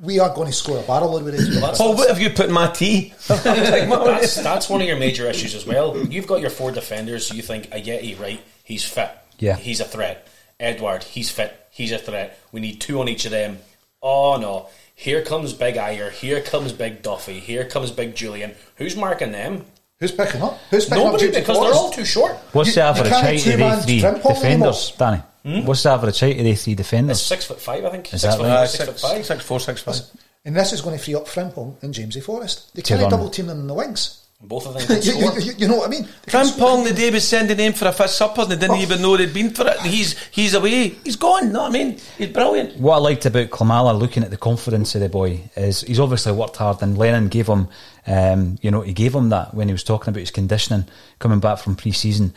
We 0.00 0.18
are 0.18 0.34
going 0.34 0.48
to 0.48 0.52
score 0.52 0.78
a 0.78 0.82
barrel 0.82 1.20
with 1.20 1.34
it. 1.38 1.76
Paul, 1.76 1.94
what 1.94 2.08
have 2.08 2.20
you 2.20 2.30
put 2.30 2.46
in 2.46 2.52
my 2.52 2.68
tea? 2.72 3.14
that's 3.28 4.36
that's 4.42 4.68
one 4.68 4.80
of 4.80 4.88
your 4.88 4.98
major 4.98 5.26
issues 5.28 5.54
as 5.54 5.64
well. 5.64 5.96
You've 5.96 6.26
got 6.26 6.40
your 6.40 6.50
four 6.50 6.72
defenders. 6.72 7.26
So 7.28 7.34
you 7.34 7.42
think 7.42 7.66
a 7.66 7.80
Yeti, 7.80 8.18
right? 8.18 8.40
He's 8.64 8.84
fit. 8.84 9.10
Yeah. 9.38 9.56
he's 9.56 9.80
a 9.80 9.84
threat. 9.84 10.26
Edward, 10.58 11.02
he's 11.04 11.30
fit. 11.30 11.68
He's 11.70 11.92
a 11.92 11.98
threat. 11.98 12.38
We 12.52 12.60
need 12.60 12.80
two 12.80 13.00
on 13.00 13.08
each 13.08 13.24
of 13.24 13.30
them. 13.30 13.58
Oh 14.02 14.36
no! 14.36 14.68
Here 14.94 15.22
comes 15.22 15.52
Big 15.52 15.76
Ajer. 15.76 16.10
Here 16.10 16.40
comes 16.40 16.72
Big 16.72 17.02
Duffy. 17.02 17.40
Here 17.40 17.64
comes 17.64 17.90
Big 17.90 18.14
Jullien. 18.14 18.54
Who's 18.76 18.96
marking 18.96 19.32
them? 19.32 19.64
Who's 19.98 20.12
picking 20.12 20.42
up? 20.42 20.58
Who's 20.70 20.84
picking 20.84 21.04
Nobody, 21.04 21.28
up 21.28 21.32
James 21.32 21.46
because 21.46 21.60
they're 21.60 21.72
all 21.72 21.90
too 21.90 22.04
short. 22.04 22.36
What's 22.52 22.68
You- 22.68 22.74
the 22.74 22.80
you 22.80 22.86
average 22.86 23.12
height 23.12 23.46
of 23.46 23.52
the 23.52 23.58
man 23.58 23.80
three 23.82 24.00
Frimpong 24.00 24.34
defenders, 24.34 24.92
Danny? 24.98 25.22
What's 25.44 25.82
the 25.82 25.90
average 25.90 26.20
height 26.20 26.38
of 26.38 26.44
the 26.44 26.54
three 26.54 26.74
defenders? 26.74 27.20
Six 27.22 27.44
foot 27.44 27.60
five, 27.60 27.84
I 27.84 27.90
think. 27.90 28.12
Is 28.14 28.22
six 28.22 28.34
that 28.34 28.38
foot 28.38 28.46
right? 28.46 28.56
four, 28.58 28.66
six, 28.66 28.78
six, 28.84 29.00
foot 29.02 29.10
five. 29.14 29.26
six, 29.26 29.44
four, 29.44 29.60
six, 29.60 29.82
five. 29.82 30.00
And 30.46 30.56
this 30.56 30.72
is 30.72 30.80
going 30.80 30.96
to 30.98 31.02
free 31.02 31.14
up 31.14 31.26
Frimpong 31.26 31.82
and 31.82 31.92
Jamesy 31.94 32.22
Forrest. 32.22 32.74
They 32.74 32.82
To 32.82 32.96
can't 32.96 33.10
double 33.10 33.28
team 33.30 33.46
them 33.46 33.60
in 33.60 33.66
the 33.66 33.74
wings. 33.74 34.20
Both 34.42 34.66
of 34.66 34.74
them 34.74 34.98
you, 35.02 35.12
you, 35.14 35.40
you, 35.40 35.52
you 35.56 35.68
know 35.68 35.76
what 35.76 35.86
I 35.86 35.90
mean? 35.90 36.06
They 36.26 36.32
Frimpong 36.32 36.84
the 36.86 36.92
day 36.92 37.10
was 37.10 37.26
sending 37.26 37.56
him 37.58 37.72
for 37.72 37.88
a 37.88 37.92
first 37.92 38.18
supper 38.18 38.42
and 38.42 38.50
they 38.50 38.56
didn't 38.56 38.76
Oh. 38.76 38.82
even 38.82 39.00
know 39.00 39.16
they'd 39.16 39.32
been 39.32 39.50
for 39.54 39.66
it. 39.66 39.80
He's 39.80 40.18
he's 40.28 40.52
away. 40.52 40.88
He's 41.02 41.16
gone. 41.16 41.50
Know 41.52 41.62
what 41.62 41.70
I 41.70 41.72
mean? 41.72 41.98
He's 42.18 42.28
brilliant. 42.28 42.76
What 42.78 42.96
I 42.96 42.98
liked 42.98 43.24
about 43.24 43.48
Klimala, 43.48 43.98
looking 43.98 44.22
at 44.22 44.30
the 44.30 44.36
confidence 44.36 44.94
of 44.94 45.00
the 45.00 45.08
boy, 45.08 45.40
is 45.56 45.80
he's 45.82 46.00
obviously 46.00 46.32
worked 46.32 46.56
hard, 46.56 46.82
and 46.82 46.98
Lennon 46.98 47.28
gave 47.28 47.46
him, 47.46 47.68
um, 48.06 48.58
you 48.60 48.70
know, 48.70 48.82
he 48.82 48.92
gave 48.92 49.14
him 49.14 49.30
that 49.30 49.54
when 49.54 49.68
he 49.68 49.72
was 49.72 49.84
talking 49.84 50.10
about 50.10 50.20
his 50.20 50.30
conditioning 50.30 50.84
coming 51.20 51.40
back 51.40 51.56
from 51.58 51.74
pre-season. 51.74 52.34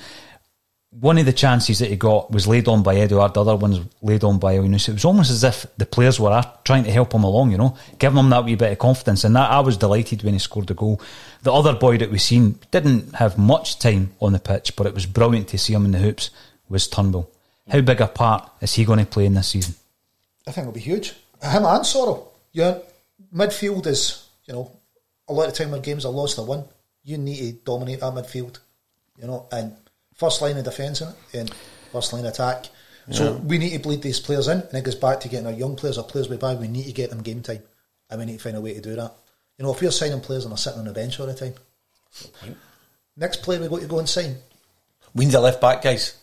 One 0.91 1.17
of 1.17 1.25
the 1.25 1.33
chances 1.33 1.79
that 1.79 1.89
he 1.89 1.97
got 1.97 2.31
was 2.31 2.47
laid 2.47 2.67
on 2.67 2.81
by 2.81 2.95
Eduard, 2.95 3.33
the 3.33 3.41
other 3.41 3.57
one's 3.57 3.81
laid 4.01 4.23
on 4.23 4.39
by 4.39 4.53
Yunus. 4.53 4.87
It 4.87 4.93
was 4.93 5.05
almost 5.05 5.29
as 5.29 5.43
if 5.43 5.65
the 5.77 5.85
players 5.85 6.19
were 6.19 6.41
trying 6.63 6.85
to 6.85 6.91
help 6.91 7.13
him 7.13 7.23
along, 7.23 7.51
you 7.51 7.57
know, 7.57 7.77
giving 7.99 8.17
him 8.17 8.29
that 8.29 8.45
wee 8.45 8.55
bit 8.55 8.71
of 8.71 8.79
confidence. 8.79 9.25
And 9.25 9.35
that 9.35 9.51
I 9.51 9.59
was 9.59 9.75
delighted 9.75 10.23
when 10.23 10.33
he 10.33 10.39
scored 10.39 10.67
the 10.67 10.73
goal. 10.73 11.01
The 11.43 11.53
other 11.53 11.73
boy 11.73 11.97
that 11.97 12.09
we 12.09 12.17
seen 12.17 12.57
didn't 12.71 13.15
have 13.15 13.37
much 13.37 13.79
time 13.79 14.13
on 14.21 14.31
the 14.31 14.39
pitch, 14.39 14.75
but 14.77 14.87
it 14.87 14.93
was 14.93 15.05
brilliant 15.05 15.49
to 15.49 15.57
see 15.57 15.73
him 15.73 15.85
in 15.85 15.91
the 15.91 15.99
hoops. 15.99 16.29
Was 16.69 16.87
Turnbull? 16.87 17.29
How 17.69 17.81
big 17.81 17.99
a 17.99 18.07
part 18.07 18.49
is 18.61 18.73
he 18.73 18.85
going 18.85 18.99
to 18.99 19.05
play 19.05 19.25
in 19.25 19.33
this 19.33 19.49
season? 19.49 19.75
I 20.47 20.51
think 20.51 20.63
it'll 20.63 20.73
be 20.73 20.79
huge. 20.79 21.09
Him 21.41 21.65
and 21.65 21.83
Soro. 21.83 22.27
Your 22.53 22.81
midfield 23.33 23.85
is, 23.87 24.27
you 24.45 24.53
know, 24.53 24.71
a 25.27 25.33
lot 25.33 25.49
of 25.49 25.53
time 25.53 25.71
when 25.71 25.81
games 25.81 26.05
are 26.05 26.11
lost 26.11 26.39
or 26.39 26.45
won, 26.45 26.63
you 27.03 27.17
need 27.17 27.37
to 27.37 27.51
dominate 27.65 27.99
that 27.99 28.13
midfield, 28.13 28.59
you 29.19 29.27
know, 29.27 29.47
and 29.51 29.75
first 30.17 30.41
line 30.41 30.57
of 30.57 30.65
defence 30.65 31.01
in 31.01 31.09
it 31.09 31.15
and 31.33 31.53
first 31.91 32.13
line 32.13 32.25
attack. 32.25 32.65
So 33.09 33.33
we 33.35 33.57
need 33.57 33.71
to 33.71 33.79
bleed 33.79 34.01
these 34.01 34.19
players 34.19 34.49
in, 34.49 34.59
and 34.59 34.73
it 34.73 34.83
goes 34.83 34.95
back 34.95 35.21
to 35.21 35.29
getting 35.29 35.47
our 35.47 35.53
young 35.53 35.77
players 35.77 35.97
or 35.97 36.03
players 36.03 36.27
we 36.27 36.35
buy. 36.35 36.55
We 36.55 36.67
need 36.67 36.87
to 36.87 36.91
get 36.91 37.09
them 37.09 37.21
game 37.21 37.41
time, 37.41 37.63
and 38.09 38.19
we 38.19 38.25
need 38.25 38.39
to 38.39 38.43
find 38.43 38.57
a 38.57 38.61
way 38.61 38.73
to 38.73 38.81
do 38.81 38.97
that. 38.97 39.13
You 39.57 39.63
know, 39.63 39.71
if 39.71 39.81
we're 39.81 39.91
signing 39.91 40.19
players 40.19 40.43
and 40.43 40.51
they're 40.51 40.57
sitting 40.57 40.79
on 40.79 40.85
the 40.85 40.91
bench 40.91 41.17
all 41.17 41.25
the 41.25 41.33
time, 41.33 41.53
next 43.15 43.43
player 43.43 43.61
we 43.61 43.69
got 43.69 43.79
to 43.79 43.87
go 43.87 43.99
and 43.99 44.09
sign. 44.09 44.35
We 45.15 45.25
need 45.25 45.35
a 45.35 45.39
left 45.39 45.61
back, 45.61 45.81
guys. 45.81 46.17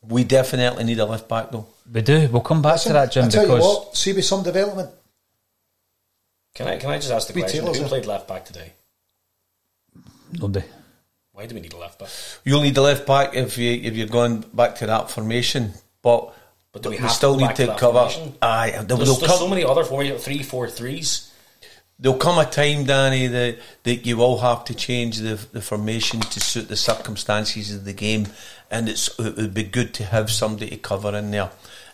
We 0.00 0.24
definitely 0.24 0.84
need 0.84 0.98
a 0.98 1.04
left 1.04 1.28
back 1.28 1.50
though. 1.50 1.66
We 1.92 2.00
do. 2.00 2.26
We'll 2.32 2.40
come 2.40 2.62
back 2.62 2.74
Listen, 2.74 2.88
to 2.90 2.92
that, 2.94 3.12
Jim, 3.12 3.26
I 3.26 3.28
tell 3.28 3.46
you 3.46 3.60
what, 3.60 3.94
see 3.94 4.14
with 4.14 4.24
some 4.24 4.42
development, 4.42 4.90
Can 6.54 6.68
I 6.68 6.78
can 6.78 6.90
I 6.90 6.96
just 6.96 7.12
ask 7.12 7.26
the 7.26 7.34
question? 7.34 7.66
Who 7.66 7.84
played 7.84 8.06
left 8.06 8.26
back 8.26 8.46
today? 8.46 8.72
nobody. 10.32 10.66
Why 11.32 11.46
do 11.46 11.54
we 11.54 11.60
need 11.62 11.72
a 11.72 11.78
left 11.78 11.98
back? 11.98 12.08
You'll 12.44 12.62
need 12.62 12.76
a 12.76 12.82
left 12.82 13.06
back 13.06 13.34
if 13.34 13.56
you 13.58 13.72
if 13.72 13.94
you're 13.96 14.06
going 14.06 14.44
back 14.52 14.74
to 14.76 14.86
that 14.86 15.10
formation, 15.10 15.72
but 16.02 16.34
But 16.72 16.84
we 16.84 16.90
we 16.90 16.96
to 16.98 17.08
still 17.08 17.38
go 17.38 17.46
need 17.46 17.56
to 17.56 17.66
to 17.66 17.76
cover. 17.76 18.08
formation? 18.08 18.34
Aye, 18.42 18.70
there, 18.72 18.82
There's, 18.84 19.08
will 19.08 19.16
there's 19.16 19.30
come, 19.30 19.38
so 19.38 19.48
many 19.48 19.64
other 19.64 19.84
formations, 19.84 20.24
three, 20.24 20.42
four, 20.42 20.68
threes. 20.68 21.30
there'll 21.98 22.18
come 22.18 22.38
a 22.38 22.44
time, 22.44 22.84
Danny, 22.84 23.26
that, 23.28 23.58
that 23.84 24.04
you 24.06 24.16
will 24.16 24.38
have 24.38 24.64
to 24.66 24.74
change 24.74 25.18
the, 25.18 25.34
the 25.52 25.60
formation 25.62 26.20
to 26.20 26.40
suit 26.40 26.68
the 26.68 26.76
circumstances 26.76 27.74
of 27.74 27.84
the 27.84 27.92
game, 27.94 28.26
and 28.70 28.88
it's 28.88 29.08
it 29.18 29.36
would 29.36 29.54
be 29.54 29.64
good 29.64 29.94
to 29.94 30.04
have 30.04 30.30
somebody 30.30 30.68
to 30.70 30.76
cover 30.76 31.16
in 31.16 31.30
there. 31.30 31.50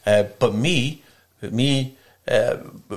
Uh, 0.06 0.24
but 0.40 0.54
me, 0.54 1.02
me, 1.42 1.96
uh, 2.26 2.56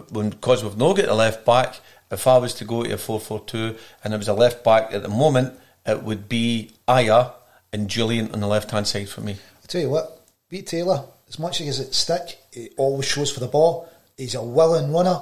when 0.10 0.30
because 0.32 0.64
we've 0.64 0.78
not 0.78 0.96
got 0.98 1.06
a 1.10 1.14
left 1.14 1.46
back, 1.46 1.80
if 2.10 2.26
I 2.26 2.38
was 2.38 2.54
to 2.56 2.66
go 2.66 2.84
to 2.84 2.92
a 2.94 2.98
4 2.98 3.20
4 3.20 3.40
2 3.42 3.76
and 4.04 4.12
there 4.14 4.18
was 4.18 4.28
a 4.28 4.34
left 4.34 4.64
back 4.64 4.94
at 4.94 5.02
the 5.04 5.10
moment, 5.10 5.54
it 5.86 6.04
would 6.04 6.30
be 6.30 6.72
Ajer 6.88 7.32
and 7.74 7.90
Julian 7.90 8.32
on 8.32 8.40
the 8.40 8.48
left 8.48 8.72
hand 8.72 8.88
side 8.88 9.10
for 9.10 9.22
me. 9.22 9.34
I 9.34 9.68
tell 9.68 9.82
you 9.82 9.90
what, 9.90 10.22
beat 10.50 10.68
Taylor, 10.68 11.04
as 11.30 11.40
much 11.40 11.62
as 11.62 11.80
it 11.80 11.94
stick, 11.94 12.38
he 12.52 12.70
always 12.78 13.06
shows 13.08 13.32
for 13.32 13.40
the 13.40 13.48
ball. 13.48 13.90
He's 14.18 14.36
a 14.36 14.44
willing 14.44 14.92
runner. 14.92 15.22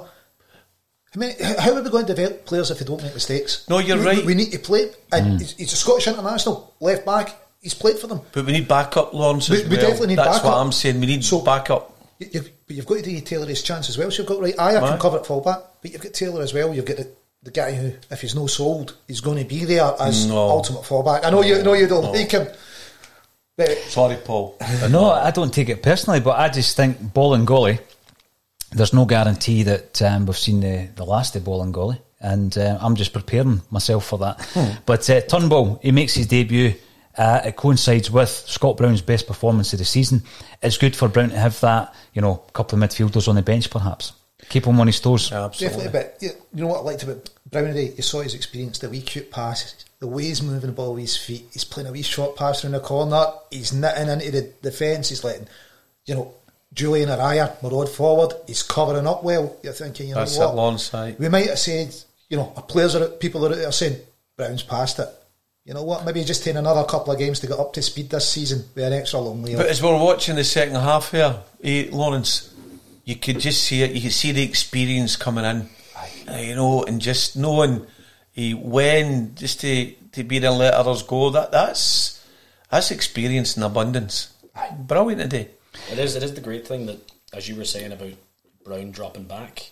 I 1.14 1.18
mean, 1.18 1.34
how 1.58 1.74
are 1.74 1.82
we 1.82 1.90
going 1.90 2.06
to 2.06 2.14
develop 2.14 2.46
players 2.46 2.70
if 2.70 2.78
they 2.78 2.84
don't 2.84 3.02
make 3.02 3.14
mistakes? 3.14 3.68
No, 3.68 3.78
you're 3.78 3.98
We- 3.98 4.04
right. 4.04 4.24
We 4.24 4.34
need 4.34 4.52
to 4.52 4.58
play, 4.58 4.90
and 5.12 5.26
hmm. 5.26 5.38
he's, 5.38 5.52
he's 5.52 5.72
a 5.72 5.76
Scottish 5.76 6.06
international 6.08 6.74
left 6.80 7.04
back. 7.04 7.34
He's 7.60 7.74
played 7.74 7.98
for 7.98 8.06
them. 8.06 8.20
But 8.32 8.46
we 8.46 8.52
need 8.52 8.68
backup, 8.68 9.12
Lawrence, 9.12 9.48
We- 9.48 9.58
as 9.62 9.68
we 9.68 9.76
well. 9.76 9.80
definitely 9.86 10.06
need 10.08 10.18
That's 10.18 10.38
backup. 10.38 10.44
what 10.44 10.58
I'm 10.58 10.72
saying. 10.72 11.00
We 11.00 11.06
need 11.06 11.24
So- 11.24 11.40
backup. 11.40 11.96
You, 12.18 12.28
you've, 12.32 12.50
but 12.66 12.76
you've 12.76 12.86
got 12.86 12.96
to 12.96 13.02
do 13.02 13.20
Taylor 13.20 13.46
his 13.46 13.62
chance 13.62 13.88
as 13.88 13.98
well. 13.98 14.10
So 14.10 14.22
you've 14.22 14.28
got 14.28 14.40
right. 14.40 14.54
Aya 14.58 14.82
Aye. 14.82 14.88
can 14.90 14.98
cover 15.00 15.18
at 15.18 15.26
fullback, 15.26 15.58
but 15.80 15.90
you've 15.90 16.02
got 16.02 16.12
Taylor 16.12 16.42
as 16.42 16.52
well. 16.54 16.74
You've 16.74 16.84
got 16.84 16.98
the, 16.98 17.10
the 17.42 17.50
guy 17.50 17.72
who, 17.72 17.92
if 18.10 18.20
he's 18.20 18.34
no 18.34 18.46
sold, 18.46 18.96
he's 19.08 19.20
going 19.20 19.38
to 19.38 19.44
be 19.44 19.64
there 19.64 19.94
as 20.00 20.26
No. 20.26 20.36
ultimate 20.36 20.82
fallback. 20.82 21.24
I 21.24 21.30
know 21.30 21.42
you 21.42 21.62
know 21.62 21.72
you 21.74 21.86
don't 21.86 22.12
like 22.12 22.30
him. 22.30 22.46
But 23.56 23.76
Sorry, 23.88 24.16
Paul. 24.16 24.56
No, 24.90 25.10
I 25.10 25.30
don't 25.30 25.52
take 25.52 25.68
it 25.68 25.82
personally, 25.82 26.20
but 26.20 26.38
I 26.38 26.48
just 26.48 26.76
think 26.76 26.98
Bolingoli. 26.98 27.78
There's 28.72 28.92
no 28.92 29.04
guarantee 29.04 29.64
that 29.64 30.00
um, 30.02 30.26
we've 30.26 30.38
seen 30.38 30.60
the, 30.60 30.88
the 30.94 31.04
last 31.04 31.34
of 31.34 31.42
Bolingoli, 31.42 31.98
and 32.20 32.56
uh, 32.56 32.78
I'm 32.80 32.94
just 32.94 33.12
preparing 33.12 33.62
myself 33.70 34.06
for 34.06 34.18
that. 34.18 34.80
But 34.86 35.08
uh, 35.10 35.20
Turnbull, 35.22 35.80
he 35.82 35.90
makes 35.92 36.14
his 36.14 36.26
debut. 36.28 36.74
Uh, 37.18 37.40
it 37.46 37.56
coincides 37.56 38.10
with 38.10 38.28
Scott 38.30 38.76
Brown's 38.76 39.02
best 39.02 39.26
performance 39.26 39.72
of 39.72 39.80
the 39.80 39.84
season. 39.84 40.22
It's 40.62 40.78
good 40.78 40.94
for 40.94 41.08
Brown 41.08 41.30
to 41.30 41.38
have 41.38 41.58
that, 41.60 41.92
you 42.14 42.22
know, 42.22 42.36
couple 42.52 42.80
of 42.80 42.88
midfielders 42.88 43.26
on 43.28 43.34
the 43.34 43.42
bench, 43.42 43.68
perhaps 43.70 44.12
keep 44.48 44.66
him 44.66 44.80
on 44.80 44.86
his 44.86 45.00
toes. 45.00 45.32
Absolutely. 45.32 45.84
Definitely, 45.84 46.00
but 46.00 46.22
you 46.22 46.30
you 46.54 46.62
know 46.62 46.68
what 46.68 46.80
I 46.80 46.82
liked 46.82 47.02
about 47.02 47.30
Brown 47.50 47.66
today? 47.66 47.92
You 47.96 48.02
saw 48.02 48.20
his 48.20 48.34
experience, 48.34 48.78
the 48.78 48.88
wee 48.88 49.02
cute 49.02 49.30
passes, 49.30 49.84
the 49.98 50.06
way 50.06 50.24
he's 50.24 50.42
moving 50.42 50.70
the 50.70 50.72
ball 50.72 50.94
with 50.94 51.02
his 51.02 51.16
feet. 51.16 51.46
He's 51.52 51.64
playing 51.64 51.88
a 51.88 51.92
wee 51.92 52.02
short 52.02 52.36
pass 52.36 52.64
around 52.64 52.72
the 52.72 52.80
corner. 52.80 53.26
He's 53.50 53.72
knitting 53.72 54.08
into 54.08 54.30
the 54.30 54.52
defence. 54.62 55.10
He's 55.10 55.24
letting, 55.24 55.46
you 56.06 56.14
know, 56.14 56.34
Jullien 56.74 57.08
Araya 57.08 57.60
maraud 57.62 57.88
forward. 57.88 58.34
He's 58.46 58.62
covering 58.62 59.06
up 59.06 59.24
well. 59.24 59.56
You're 59.62 59.72
thinking, 59.72 60.08
you 60.08 60.14
know 60.14 60.20
That's 60.20 60.38
what? 60.38 60.52
it, 60.52 60.56
Lawrence. 60.56 60.92
We 61.18 61.28
might 61.28 61.48
have 61.48 61.58
said, 61.58 61.94
you 62.28 62.36
know, 62.36 62.52
our 62.56 62.62
players 62.62 62.94
are 62.94 63.08
people 63.08 63.44
are 63.46 63.50
out 63.50 63.56
there 63.56 63.72
saying 63.72 63.98
Brown's 64.36 64.62
past 64.62 64.98
it. 64.98 65.08
You 65.64 65.74
know 65.74 65.82
what? 65.82 66.04
Maybe 66.04 66.24
just 66.24 66.42
take 66.42 66.56
another 66.56 66.84
couple 66.84 67.12
of 67.12 67.18
games 67.18 67.40
to 67.40 67.46
get 67.46 67.58
up 67.58 67.72
to 67.74 67.82
speed 67.82 68.10
this 68.10 68.28
season 68.28 68.64
with 68.74 68.84
an 68.84 68.92
extra 68.92 69.20
long 69.20 69.42
way. 69.42 69.54
But 69.54 69.66
off. 69.66 69.70
as 69.70 69.82
we're 69.82 70.02
watching 70.02 70.36
the 70.36 70.44
second 70.44 70.76
half 70.76 71.10
here, 71.10 71.38
eh, 71.62 71.88
Lawrence, 71.92 72.49
you 73.10 73.16
could 73.16 73.40
just 73.40 73.64
see 73.64 73.82
it. 73.82 73.90
You 73.90 74.00
could 74.00 74.12
see 74.12 74.30
the 74.30 74.42
experience 74.44 75.16
coming 75.16 75.44
in, 75.44 75.68
uh, 76.32 76.36
you 76.36 76.54
know, 76.54 76.84
and 76.84 77.00
just 77.00 77.36
knowing 77.36 77.84
eh, 78.36 78.52
when 78.52 79.34
just 79.34 79.60
to 79.62 79.92
to 80.12 80.22
be 80.22 80.38
there 80.38 80.50
and 80.50 80.58
let 80.60 80.74
others 80.74 81.02
go. 81.02 81.30
That 81.30 81.50
that's 81.50 82.24
that's 82.70 82.92
experience 82.92 83.56
in 83.56 83.64
abundance. 83.64 84.32
Brilliant 84.78 85.22
today. 85.22 85.48
It 85.90 85.98
is. 85.98 86.14
It 86.14 86.22
is 86.22 86.34
the 86.34 86.40
great 86.40 86.66
thing 86.68 86.86
that, 86.86 86.98
as 87.32 87.48
you 87.48 87.56
were 87.56 87.64
saying 87.64 87.90
about 87.92 88.12
Brown 88.64 88.92
dropping 88.92 89.24
back 89.24 89.70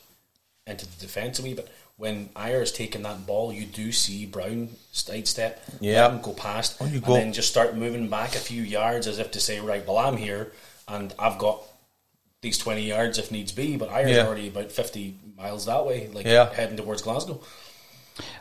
into 0.66 0.84
the 0.86 1.00
defence 1.00 1.38
a 1.38 1.42
wee 1.42 1.54
bit. 1.54 1.68
When 1.96 2.28
Ajer's 2.36 2.70
taking 2.70 3.02
that 3.02 3.26
ball, 3.26 3.52
you 3.52 3.66
do 3.66 3.90
see 3.90 4.24
Brown 4.24 4.68
sidestep, 4.92 5.60
Yeah. 5.80 6.02
let 6.06 6.10
him 6.12 6.20
go 6.22 6.32
past, 6.32 6.80
On 6.80 6.88
you 6.88 6.96
and 6.98 7.04
go. 7.04 7.14
then 7.14 7.32
just 7.32 7.48
start 7.48 7.76
moving 7.76 8.08
back 8.08 8.36
a 8.36 8.38
few 8.38 8.62
yards 8.62 9.08
as 9.08 9.18
if 9.18 9.32
to 9.32 9.40
say, 9.40 9.58
right, 9.58 9.84
well, 9.84 9.98
I'm 9.98 10.16
here 10.16 10.52
and 10.86 11.12
I've 11.18 11.38
got 11.38 11.60
these 12.40 12.58
twenty 12.58 12.82
yards 12.82 13.18
if 13.18 13.30
needs 13.30 13.52
be. 13.52 13.76
But 13.76 13.90
Ayer's 13.90 14.10
Yeah. 14.16 14.26
already 14.26 14.48
about 14.48 14.70
fifty 14.70 15.14
miles 15.36 15.66
that 15.66 15.84
way, 15.84 16.08
like 16.12 16.26
Yeah. 16.26 16.52
heading 16.52 16.76
towards 16.76 17.02
Glasgow. 17.02 17.40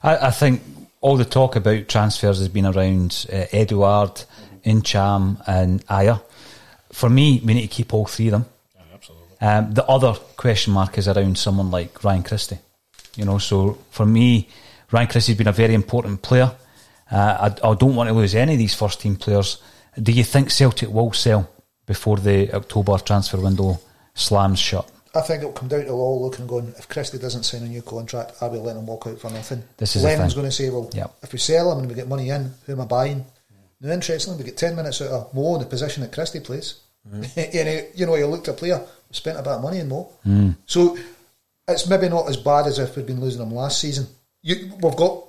I, 0.03 0.27
I 0.27 0.31
think 0.31 0.61
all 1.01 1.17
the 1.17 1.25
talk 1.25 1.55
about 1.55 1.87
transfers 1.87 2.39
has 2.39 2.47
been 2.47 2.65
around 2.65 3.25
uh, 3.31 3.45
Eduard, 3.51 4.23
Ntcham, 4.65 5.41
and 5.47 5.85
Ajer. 5.87 6.21
For 6.91 7.09
me, 7.09 7.41
we 7.43 7.53
need 7.53 7.61
to 7.69 7.75
keep 7.75 7.93
all 7.93 8.05
three 8.05 8.27
of 8.27 8.31
them. 8.33 8.45
absolutely. 8.93 9.27
Um, 9.41 9.73
the 9.73 9.85
other 9.85 10.13
question 10.35 10.73
mark 10.73 10.97
is 10.97 11.07
around 11.07 11.37
someone 11.37 11.69
like 11.71 12.03
Ryan 12.03 12.23
Christie. 12.23 12.59
You 13.15 13.25
know, 13.25 13.37
so 13.39 13.77
for 13.91 14.05
me, 14.05 14.47
Ryan 14.91 15.07
Christie's 15.07 15.37
been 15.37 15.47
a 15.47 15.51
very 15.51 15.73
important 15.73 16.21
player. 16.21 16.51
Uh, 17.11 17.51
I, 17.63 17.69
I 17.69 17.75
don't 17.75 17.95
want 17.95 18.09
to 18.09 18.13
lose 18.15 18.35
any 18.35 18.53
of 18.53 18.59
these 18.59 18.73
first 18.75 18.99
team 19.01 19.15
players. 19.15 19.57
Do 20.01 20.11
you 20.11 20.23
think 20.23 20.51
Celtic 20.51 20.89
will 20.89 21.13
sell 21.13 21.49
before 21.85 22.17
the 22.17 22.51
October 22.53 22.97
transfer 22.99 23.37
window 23.37 23.79
slams 24.17 24.59
shut? 24.59 24.89
I 25.15 25.21
think 25.21 25.39
it'll 25.39 25.53
come 25.53 25.67
down 25.69 25.85
to 25.85 25.89
all 25.91 26.21
looking 26.21 26.41
and 26.41 26.49
going, 26.49 26.73
if 26.77 26.87
Christie 26.89 27.17
doesn't 27.17 27.43
sign 27.43 27.63
a 27.63 27.67
new 27.67 27.81
contract, 27.81 28.33
I'll 28.41 28.51
be 28.51 28.57
letting 28.59 28.81
him 28.81 28.87
walk 28.87 29.07
out 29.07 29.19
for 29.19 29.31
nothing. 29.31 29.63
This 29.77 29.95
is 29.95 30.03
Lennon's 30.03 30.33
going 30.35 30.45
to 30.45 30.51
say, 30.51 30.69
well, 30.69 30.89
Yep. 30.93 31.15
if 31.23 31.33
we 31.33 31.39
sell 31.39 31.71
him 31.71 31.79
and 31.79 31.87
we 31.87 31.95
get 31.95 32.07
money 32.07 32.29
in, 32.29 32.53
who 32.65 32.73
am 32.73 32.81
I 32.81 32.85
buying? 32.85 33.25
Now, 33.81 33.93
interestingly, 33.93 34.37
we 34.37 34.43
get 34.43 34.57
10 34.57 34.75
minutes 34.75 35.01
out 35.01 35.09
of 35.11 35.33
Mo 35.33 35.55
in 35.55 35.61
the 35.61 35.67
position 35.67 36.03
that 36.03 36.11
Christie 36.11 36.39
plays. 36.39 36.81
Mm-hmm. 37.07 37.39
and, 37.57 37.67
he- 37.69 37.99
you 37.99 38.05
know, 38.05 38.15
you 38.15 38.27
looked 38.27 38.47
at 38.47 38.55
a 38.55 38.57
player, 38.57 38.81
spent 39.11 39.39
a 39.39 39.41
bit 39.41 39.53
of 39.53 39.61
money 39.61 39.79
in 39.79 39.87
Mo. 39.89 40.09
Mm. 40.25 40.55
So 40.65 40.97
it's 41.67 41.87
maybe 41.87 42.09
not 42.09 42.27
as 42.29 42.37
bad 42.37 42.67
as 42.67 42.77
if 42.79 42.95
we'd 42.95 43.07
been 43.07 43.21
losing 43.21 43.41
him 43.41 43.51
last 43.53 43.79
season. 43.79 44.07
You, 44.43 44.73
we've 44.81 44.95
got, 44.95 45.23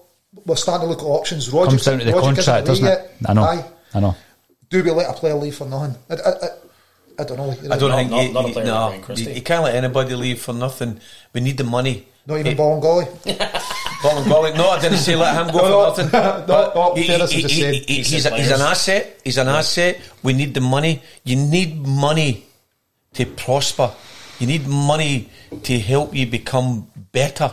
we're 0.45 0.57
starting 0.57 0.87
to 0.87 0.91
look 0.91 1.01
at 1.01 1.07
options. 1.07 1.49
Rogic, 1.49 1.69
Comes 1.69 1.85
down 1.85 1.99
to 2.01 2.05
the 2.05 2.13
Rogic 2.13 2.21
contract, 2.37 2.67
doesn't 2.67 2.87
it? 2.87 3.11
I 3.27 3.33
know. 3.35 3.43
Aye. 3.45 3.65
I 3.95 4.01
know. 4.01 4.17
Do 4.69 4.83
we 4.85 4.91
let 4.91 5.09
a 5.09 5.15
player 5.15 5.35
leave 5.35 5.57
for 5.57 5.67
nothing? 5.67 5.97
I, 6.11 6.15
I, 6.15 6.31
I, 6.31 6.49
I 7.19 7.25
don't 7.25 7.37
know. 7.37 7.51
I 7.51 7.77
don't 7.79 7.91
Not- 7.91 7.97
think 7.99 8.11
not- 8.11 8.23
you, 8.25 8.33
not 8.33 8.45
a 8.49 8.53
player 8.53 8.67
no, 8.67 8.73
like 8.75 8.91
Ryan 8.91 9.03
Christie. 9.03 9.25
you, 9.25 9.31
you 9.37 9.43
can't 9.43 9.65
let 9.65 9.75
anybody 9.75 10.15
leave 10.15 10.41
for 10.41 10.53
nothing. 10.55 11.01
We 11.33 11.41
need 11.41 11.57
the 11.59 11.65
money. 11.65 12.07
Not 12.27 12.39
even 12.39 12.57
Bolingoli. 12.57 13.07
Bolingoli. 14.03 14.57
No, 14.57 14.69
I 14.71 14.81
didn't 14.81 14.99
say 14.99 15.17
let 15.17 15.35
him 15.35 15.53
go 15.53 15.59
No, 15.69 15.95
for 15.95 16.03
no. 16.05 16.11
nothing. 16.11 16.47
No, 16.49 16.73
no, 16.75 16.95
he- 16.95 17.03
he- 17.03 17.43
he- 17.43 17.49
same. 17.49 17.73
he- 17.75 17.81
He 17.81 17.95
He's, 18.03 18.27
a, 18.27 18.37
he's 18.37 18.51
an 18.51 18.61
asset. 18.61 19.21
He's 19.25 19.39
an 19.39 19.49
asset. 19.49 20.01
We 20.23 20.33
need 20.33 20.55
the 20.55 20.61
money. 20.61 21.03
You 21.25 21.37
need 21.37 21.85
money 21.87 22.47
to 23.15 23.27
prosper. 23.27 23.91
You 24.39 24.47
need 24.47 24.67
money 24.69 25.29
to 25.65 25.79
help 25.81 26.15
you 26.15 26.27
become 26.27 26.89
better. 27.13 27.53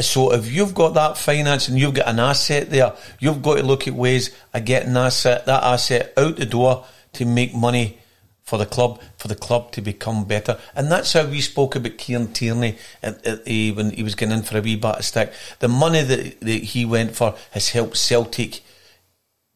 So 0.00 0.32
if 0.32 0.50
you've 0.50 0.74
got 0.74 0.94
that 0.94 1.18
finance 1.18 1.68
and 1.68 1.78
you've 1.78 1.94
got 1.94 2.08
an 2.08 2.18
asset 2.18 2.70
there, 2.70 2.94
you've 3.20 3.42
got 3.42 3.58
to 3.58 3.62
look 3.62 3.86
at 3.86 3.94
ways 3.94 4.30
of 4.54 4.64
getting 4.64 4.96
asset 4.96 5.46
that 5.46 5.62
asset 5.62 6.12
out 6.16 6.36
the 6.36 6.46
door 6.46 6.84
to 7.12 7.24
make 7.26 7.54
money 7.54 7.98
for 8.42 8.58
the 8.58 8.66
club, 8.66 9.00
for 9.16 9.28
the 9.28 9.34
club 9.34 9.72
to 9.72 9.80
become 9.80 10.24
better. 10.24 10.58
And 10.74 10.90
that's 10.90 11.12
how 11.12 11.26
we 11.26 11.40
spoke 11.40 11.76
about 11.76 11.98
Kieran 11.98 12.32
Tierney 12.32 12.76
at, 13.02 13.24
at, 13.26 13.42
eh, 13.46 13.70
when 13.70 13.90
he 13.90 14.02
was 14.02 14.14
getting 14.14 14.36
in 14.36 14.42
for 14.42 14.58
a 14.58 14.60
wee 14.60 14.76
bat 14.76 14.98
of 14.98 15.04
stick. 15.04 15.32
The 15.60 15.68
money 15.68 16.02
that, 16.02 16.40
that 16.40 16.62
he 16.62 16.84
went 16.84 17.14
for 17.14 17.34
has 17.52 17.70
helped 17.70 17.96
Celtic 17.96 18.62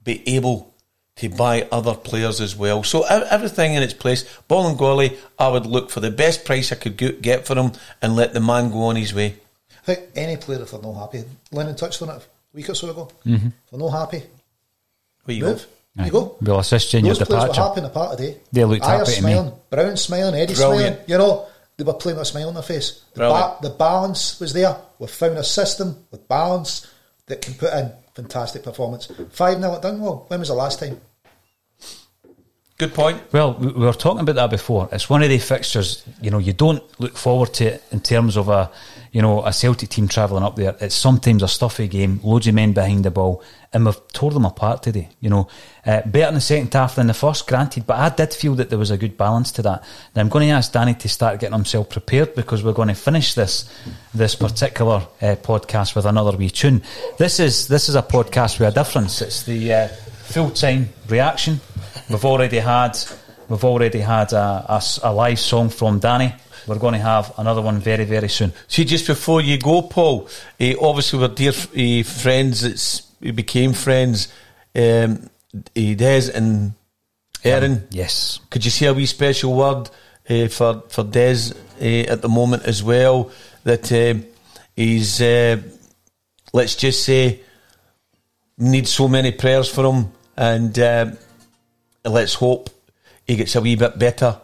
be 0.02 0.22
able 0.36 0.72
to 1.16 1.28
buy 1.30 1.66
other 1.72 1.94
players 1.94 2.40
as 2.40 2.54
well. 2.54 2.82
So 2.82 3.02
everything 3.04 3.74
in 3.74 3.82
its 3.82 3.94
place. 3.94 4.24
Bolingoli, 4.48 5.16
I 5.38 5.48
would 5.48 5.66
look 5.66 5.90
for 5.90 6.00
the 6.00 6.10
best 6.10 6.44
price 6.44 6.72
I 6.72 6.76
could 6.76 6.96
get 6.96 7.46
for 7.46 7.56
him 7.56 7.72
and 8.02 8.14
let 8.14 8.34
the 8.34 8.40
man 8.40 8.70
go 8.70 8.84
on 8.84 8.96
his 8.96 9.14
way. 9.14 9.36
I 9.82 9.94
think 9.94 10.08
any 10.14 10.36
player, 10.36 10.62
if 10.62 10.72
they're 10.72 10.80
not 10.82 10.94
happy, 10.94 11.24
Lennon 11.52 11.74
touched 11.74 12.02
on 12.02 12.10
it 12.10 12.16
a 12.16 12.22
week 12.52 12.68
or 12.68 12.74
so 12.74 12.90
ago. 12.90 13.08
Mm-hmm. 13.24 13.46
If 13.46 13.70
they're 13.70 13.80
not 13.80 13.90
happy, 13.90 14.22
Where 15.24 15.36
you 15.36 15.44
move. 15.44 15.62
go? 15.62 15.68
There 15.96 16.06
you 16.06 16.12
go. 16.12 16.36
We'll 16.42 16.58
assist 16.58 16.92
you 16.92 16.98
in 16.98 17.06
your 17.06 17.14
Those 17.14 17.26
players 17.26 17.48
were 17.48 17.54
happy 17.54 17.78
in 17.78 17.84
the 17.84 17.88
part 17.90 18.18
today. 18.18 18.36
They 18.52 18.64
looked 18.64 18.82
Ajer 18.84 18.98
happy 18.98 19.12
to 19.12 19.22
me. 19.24 19.32
smiling, 19.32 19.52
Brown 19.70 19.96
smiling, 19.96 20.34
Eddie 20.34 20.54
Brilliant. 20.54 20.94
smiling. 20.96 21.04
You 21.08 21.18
know, 21.18 21.46
they 21.78 21.84
were 21.84 21.94
playing 21.94 22.18
with 22.18 22.28
a 22.28 22.30
smile 22.30 22.48
on 22.48 22.54
their 22.54 22.62
face. 22.62 23.02
The, 23.14 23.20
ba- 23.20 23.56
the 23.62 23.70
balance 23.70 24.38
was 24.38 24.52
there. 24.52 24.76
We've 24.98 25.10
found 25.10 25.38
a 25.38 25.44
system 25.44 25.96
with 26.10 26.28
balance 26.28 26.86
that 27.26 27.40
can 27.42 27.54
put 27.54 27.72
in 27.72 27.92
fantastic 28.14 28.62
performance. 28.62 29.10
5 29.30 29.58
0 29.60 29.74
at 29.74 29.82
Dingwall. 29.82 30.26
When 30.28 30.40
was 30.40 30.48
the 30.48 30.54
last 30.54 30.80
time? 30.80 31.00
Good 32.78 32.92
point. 32.92 33.22
Well, 33.32 33.54
we 33.54 33.68
we 33.68 33.86
were 33.86 33.94
talking 33.94 34.20
about 34.20 34.34
that 34.34 34.50
before. 34.50 34.86
It's 34.92 35.08
one 35.08 35.22
of 35.22 35.30
the 35.30 35.38
fixtures, 35.38 36.04
you 36.20 36.30
know, 36.30 36.36
you 36.36 36.52
don't 36.52 36.82
look 37.00 37.16
forward 37.16 37.54
to 37.54 37.64
it 37.64 37.82
in 37.90 38.00
terms 38.00 38.36
of 38.36 38.50
a, 38.50 38.70
you 39.12 39.22
know, 39.22 39.46
a 39.46 39.52
Celtic 39.54 39.88
team 39.88 40.08
travelling 40.08 40.44
up 40.44 40.56
there. 40.56 40.76
It's 40.78 40.94
sometimes 40.94 41.42
a 41.42 41.48
stuffy 41.48 41.88
game, 41.88 42.20
loads 42.22 42.46
of 42.46 42.54
men 42.54 42.74
behind 42.74 43.06
the 43.06 43.10
ball, 43.10 43.42
and 43.72 43.86
we've 43.86 43.96
tore 44.12 44.30
them 44.30 44.44
apart 44.44 44.82
today. 44.82 45.08
You 45.20 45.30
know, 45.30 45.48
uh, 45.86 46.02
better 46.04 46.28
in 46.28 46.34
the 46.34 46.40
second 46.42 46.74
half 46.74 46.96
than 46.96 47.06
the 47.06 47.14
first, 47.14 47.46
granted, 47.46 47.86
but 47.86 47.96
I 47.96 48.10
did 48.10 48.34
feel 48.34 48.54
that 48.56 48.68
there 48.68 48.78
was 48.78 48.90
a 48.90 48.98
good 48.98 49.16
balance 49.16 49.52
to 49.52 49.62
that. 49.62 49.82
Now 50.14 50.20
I'm 50.20 50.28
going 50.28 50.46
to 50.46 50.52
ask 50.52 50.70
Danny 50.70 50.92
to 50.92 51.08
start 51.08 51.40
getting 51.40 51.54
himself 51.54 51.88
prepared 51.88 52.34
because 52.34 52.62
we're 52.62 52.74
going 52.74 52.88
to 52.88 52.94
finish 52.94 53.32
this 53.32 53.64
this 54.14 54.34
particular 54.34 54.96
uh, 55.22 55.36
podcast 55.36 55.96
with 55.96 56.04
another 56.04 56.36
wee 56.36 56.50
tune. 56.50 56.82
This 57.16 57.40
is 57.40 57.68
this 57.68 57.88
is 57.88 57.94
a 57.94 58.02
podcast 58.02 58.60
with 58.60 58.68
a 58.68 58.72
difference. 58.72 59.22
It's 59.22 59.44
the 59.44 59.72
uh, 59.72 59.88
full 59.88 60.50
time 60.50 60.90
reaction. 61.08 61.60
We've 62.08 62.24
already 62.24 62.58
had 62.58 62.98
we've 63.48 63.64
already 63.64 64.00
had 64.00 64.32
a, 64.32 64.64
a 64.68 64.82
a 65.02 65.12
live 65.12 65.38
song 65.38 65.70
from 65.70 65.98
Danny. 65.98 66.34
We're 66.66 66.78
going 66.78 66.94
to 66.94 67.00
have 67.00 67.32
another 67.38 67.62
one 67.62 67.78
very 67.78 68.04
very 68.04 68.28
soon. 68.28 68.52
See, 68.68 68.84
just 68.84 69.06
before 69.06 69.40
you 69.40 69.58
go, 69.58 69.82
Paul, 69.82 70.28
eh, 70.58 70.74
obviously 70.80 71.18
we're 71.18 71.28
dear 71.28 71.52
eh, 71.74 72.02
friends. 72.02 72.64
It's, 72.64 73.02
we 73.20 73.30
became 73.30 73.72
friends. 73.72 74.28
Um, 74.74 75.30
eh, 75.74 75.94
Des 75.94 76.30
and 76.34 76.74
Erin. 77.44 77.86
Yes. 77.90 78.40
Could 78.50 78.64
you 78.64 78.70
say 78.70 78.86
a 78.86 78.94
wee 78.94 79.06
special 79.06 79.54
word 79.54 79.90
uh, 80.28 80.48
for 80.48 80.82
for 80.88 81.04
Des 81.04 81.52
uh, 81.80 82.12
at 82.12 82.22
the 82.22 82.28
moment 82.28 82.64
as 82.64 82.82
well? 82.82 83.30
That 83.64 83.90
He's, 84.76 85.22
uh, 85.22 85.56
let's 86.52 86.76
just 86.76 87.02
say, 87.02 87.40
need 88.58 88.86
so 88.86 89.08
many 89.08 89.32
prayers 89.32 89.70
for 89.70 89.90
him, 89.90 90.12
and 90.36 90.78
uh, 90.78 91.12
let's 92.06 92.34
hope 92.34 92.70
he 93.26 93.36
gets 93.36 93.54
a 93.56 93.60
wee 93.60 93.76
bit 93.76 93.98
better 93.98 94.40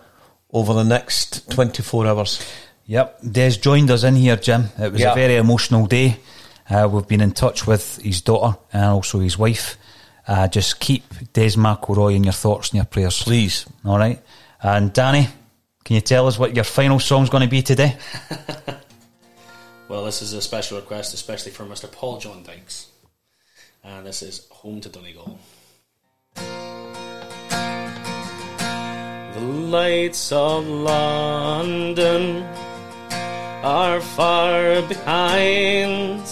over 0.53 0.75
the 0.75 0.85
next 0.85 1.51
24 1.51 2.07
hours. 2.07 2.41
Yep, 2.87 3.21
Des 3.31 3.51
joined 3.53 3.91
us 3.91 4.05
in 4.05 4.17
here, 4.17 4.37
Jim. 4.37 4.65
It 4.79 4.93
was 4.93 5.01
Yeah. 5.01 5.13
a 5.13 5.15
very 5.15 5.37
emotional 5.37 5.87
day. 5.87 6.19
Uh, 6.69 6.89
we've 6.91 7.07
been 7.07 7.21
in 7.21 7.33
touch 7.33 7.67
with 7.67 7.99
his 8.03 8.21
daughter 8.23 8.59
and 8.73 8.85
also 8.85 9.21
his 9.21 9.39
wife. 9.39 9.77
Uh, 10.27 10.47
just 10.49 10.79
keep 10.81 11.05
Des 11.33 11.51
McElroy 11.57 12.15
in 12.17 12.25
your 12.25 12.33
thoughts 12.33 12.71
and 12.71 12.77
your 12.77 12.85
prayers. 12.85 13.23
Please. 13.23 13.67
All 13.85 13.99
right. 13.99 14.21
And 14.63 14.93
Danny, 14.93 15.29
can 15.85 15.95
you 15.97 16.01
tell 16.01 16.27
us 16.29 16.39
what 16.39 16.55
your 16.55 16.65
final 16.65 17.01
song's 17.01 17.31
going 17.31 17.43
to 17.43 17.49
be 17.51 17.63
today? 17.63 17.97
Well, 19.89 20.07
this 20.07 20.23
is 20.23 20.33
a 20.33 20.41
special 20.41 20.79
request, 20.79 21.13
especially 21.13 21.53
for 21.53 21.65
Mr. 21.65 21.91
Paul 21.91 22.17
John 22.19 22.43
Dykes. 22.45 22.87
And 23.85 24.07
this 24.07 24.23
is 24.23 24.47
Home 24.51 24.81
to 24.81 24.89
Donegal. 24.89 25.39
Lights 29.73 30.31
of 30.31 30.69
London 30.69 32.43
are 33.65 34.03
far 34.03 34.83
behind. 34.83 36.23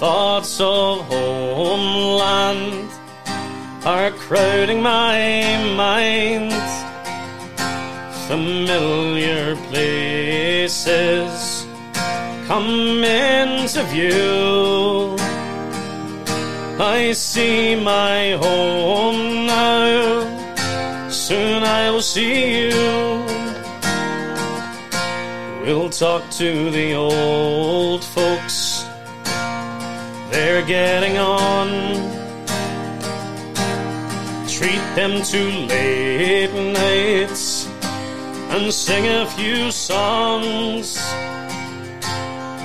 Thoughts 0.00 0.60
of 0.60 0.98
homeland 1.06 2.90
are 3.84 4.10
crowding 4.10 4.82
my 4.82 5.16
mind 5.76 6.52
familiar 8.26 9.54
places 9.70 11.66
come 12.48 13.04
into 13.04 13.82
view. 13.94 15.16
I 16.80 17.12
see 17.12 17.76
my 17.76 18.32
home 18.32 19.46
now, 19.46 20.31
soon 21.32 21.62
I 21.62 21.90
will 21.90 22.08
see 22.14 22.68
you. 22.68 22.74
We'll 25.64 25.88
talk 25.88 26.22
to 26.42 26.70
the 26.78 26.88
old 26.94 28.04
folks, 28.04 28.84
they're 30.30 30.66
getting 30.76 31.16
on 31.16 31.68
treat 34.56 34.84
them 35.00 35.12
to 35.32 35.40
late 35.72 36.54
nights 36.82 37.66
and 38.54 38.64
sing 38.84 39.04
a 39.08 39.24
few 39.36 39.70
songs. 39.70 40.86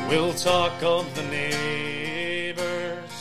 We'll 0.09 0.33
talk 0.33 0.75
of 0.83 1.05
the 1.15 1.23
neighbors 1.39 3.15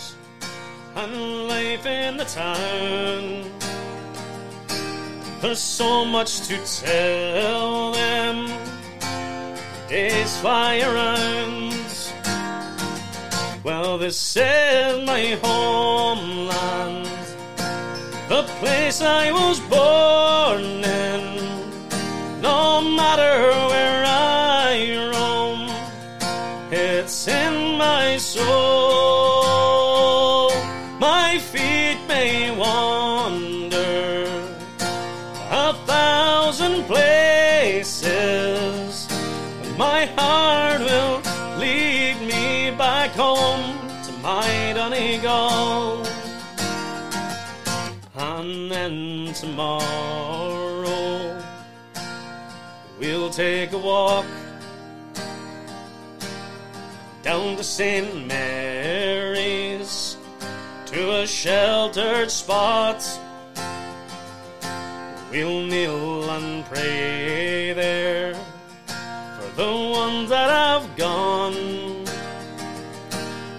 and 0.96 1.12
life 1.48 1.86
in 1.86 2.16
the 2.16 2.24
town. 2.24 3.55
There's 5.40 5.60
so 5.60 6.04
much 6.04 6.40
to 6.48 6.56
tell 6.64 7.92
them. 7.92 8.48
Days 9.88 10.40
fly 10.40 10.80
around. 10.80 11.74
Well, 13.64 13.98
this 13.98 14.36
is 14.36 15.06
my 15.06 15.38
homeland 15.42 17.06
the 18.28 18.42
place 18.58 19.02
I 19.02 19.30
was 19.30 19.60
born 19.60 20.84
in. 20.84 21.25
Take 53.36 53.72
a 53.72 53.78
walk 53.78 54.24
down 57.22 57.54
to 57.54 57.62
St. 57.62 58.26
Mary's 58.26 60.16
to 60.86 61.20
a 61.20 61.26
sheltered 61.26 62.30
spot. 62.30 63.04
We'll 65.30 65.66
kneel 65.66 66.30
and 66.30 66.64
pray 66.64 67.74
there 67.74 68.32
for 68.32 69.48
the 69.54 69.70
ones 69.70 70.30
that 70.30 70.48
have 70.48 70.96
gone. 70.96 71.52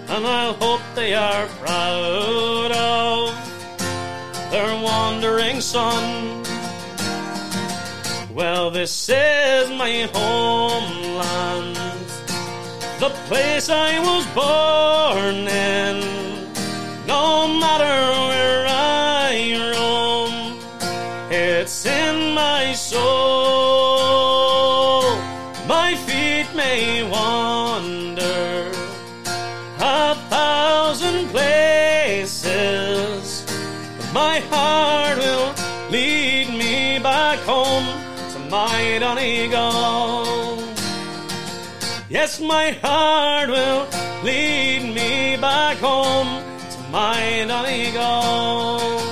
And 0.08 0.26
I'll 0.26 0.54
hope 0.54 0.82
they 0.96 1.14
are 1.14 1.46
proud 1.62 2.72
of 2.72 4.50
their 4.50 4.82
wandering 4.82 5.60
son. 5.60 6.47
Well, 8.38 8.70
this 8.70 9.08
is 9.08 9.68
my 9.70 10.08
homeland, 10.14 11.74
the 13.00 13.10
place 13.26 13.68
I 13.68 13.98
was 13.98 14.24
born 14.26 15.48
in. 15.48 15.98
No 17.08 17.48
matter 17.48 18.27
My 42.36 42.72
heart 42.82 43.48
will 43.48 43.88
lead 44.22 44.94
me 44.94 45.38
back 45.40 45.78
home 45.78 46.42
to 46.70 46.78
my 46.90 47.44
Donegal. 47.48 49.07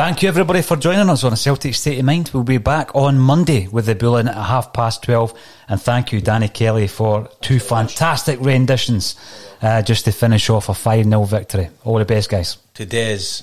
Thank 0.00 0.22
you, 0.22 0.30
everybody, 0.30 0.62
for 0.62 0.78
joining 0.78 1.10
us 1.10 1.24
on 1.24 1.34
a 1.34 1.36
Celtic 1.36 1.74
State 1.74 1.98
of 1.98 2.06
Mind. 2.06 2.30
We'll 2.32 2.42
be 2.42 2.56
back 2.56 2.96
on 2.96 3.18
Monday 3.18 3.68
with 3.68 3.84
the 3.84 3.94
Bulletin 3.94 4.28
at 4.28 4.34
half 4.34 4.72
past 4.72 5.02
12. 5.02 5.38
And 5.68 5.78
thank 5.78 6.10
you, 6.10 6.22
Danny 6.22 6.48
Kelly, 6.48 6.86
for 6.86 7.28
two 7.42 7.60
fantastic 7.60 8.40
renditions 8.40 9.14
uh, 9.60 9.82
just 9.82 10.06
to 10.06 10.12
finish 10.12 10.48
off 10.48 10.70
a 10.70 10.74
5 10.74 11.04
0 11.04 11.24
victory. 11.24 11.68
All 11.84 11.98
the 11.98 12.06
best, 12.06 12.30
guys. 12.30 12.56
Today's 12.72 13.42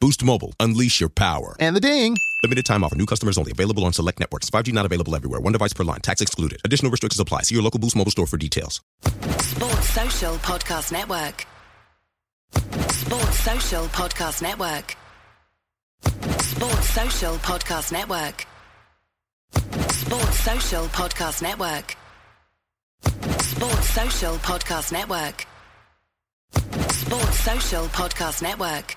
Boost 0.00 0.24
Mobile. 0.24 0.54
Unleash 0.58 0.98
your 0.98 1.10
power. 1.10 1.54
And 1.60 1.76
the 1.76 1.80
ding. 1.80 2.16
Limited 2.42 2.64
time 2.64 2.82
offer. 2.82 2.96
New 2.96 3.04
customers 3.04 3.36
only. 3.36 3.52
Available 3.52 3.84
on 3.84 3.92
select 3.92 4.18
networks. 4.18 4.48
5G 4.48 4.72
not 4.72 4.86
available 4.86 5.14
everywhere. 5.14 5.40
One 5.40 5.52
device 5.52 5.74
per 5.74 5.84
line. 5.84 6.00
Tax 6.00 6.22
excluded. 6.22 6.58
Additional 6.64 6.90
restrictions 6.90 7.20
apply. 7.20 7.42
See 7.42 7.54
your 7.54 7.62
local 7.62 7.78
Boost 7.78 7.96
Mobile 7.96 8.10
store 8.10 8.26
for 8.26 8.38
details. 8.38 8.80
Sports 9.40 9.90
Social 9.90 10.34
Podcast 10.36 10.90
Network. 10.90 11.46
Sports 12.92 13.38
Social 13.40 13.84
Podcast 13.88 14.42
Network. 14.42 14.96
Sports 16.40 16.88
Social 16.88 17.34
Podcast 17.36 17.92
Network. 17.92 18.46
Sports 19.92 20.38
Social 20.40 20.84
Podcast 20.86 21.42
Network. 21.42 21.96
Sports 23.42 23.90
Social 23.90 24.34
Podcast 24.36 24.92
Network. 24.92 25.46
Sports 26.90 27.40
Social 27.40 27.84
Podcast 27.88 28.42
Network. 28.42 28.96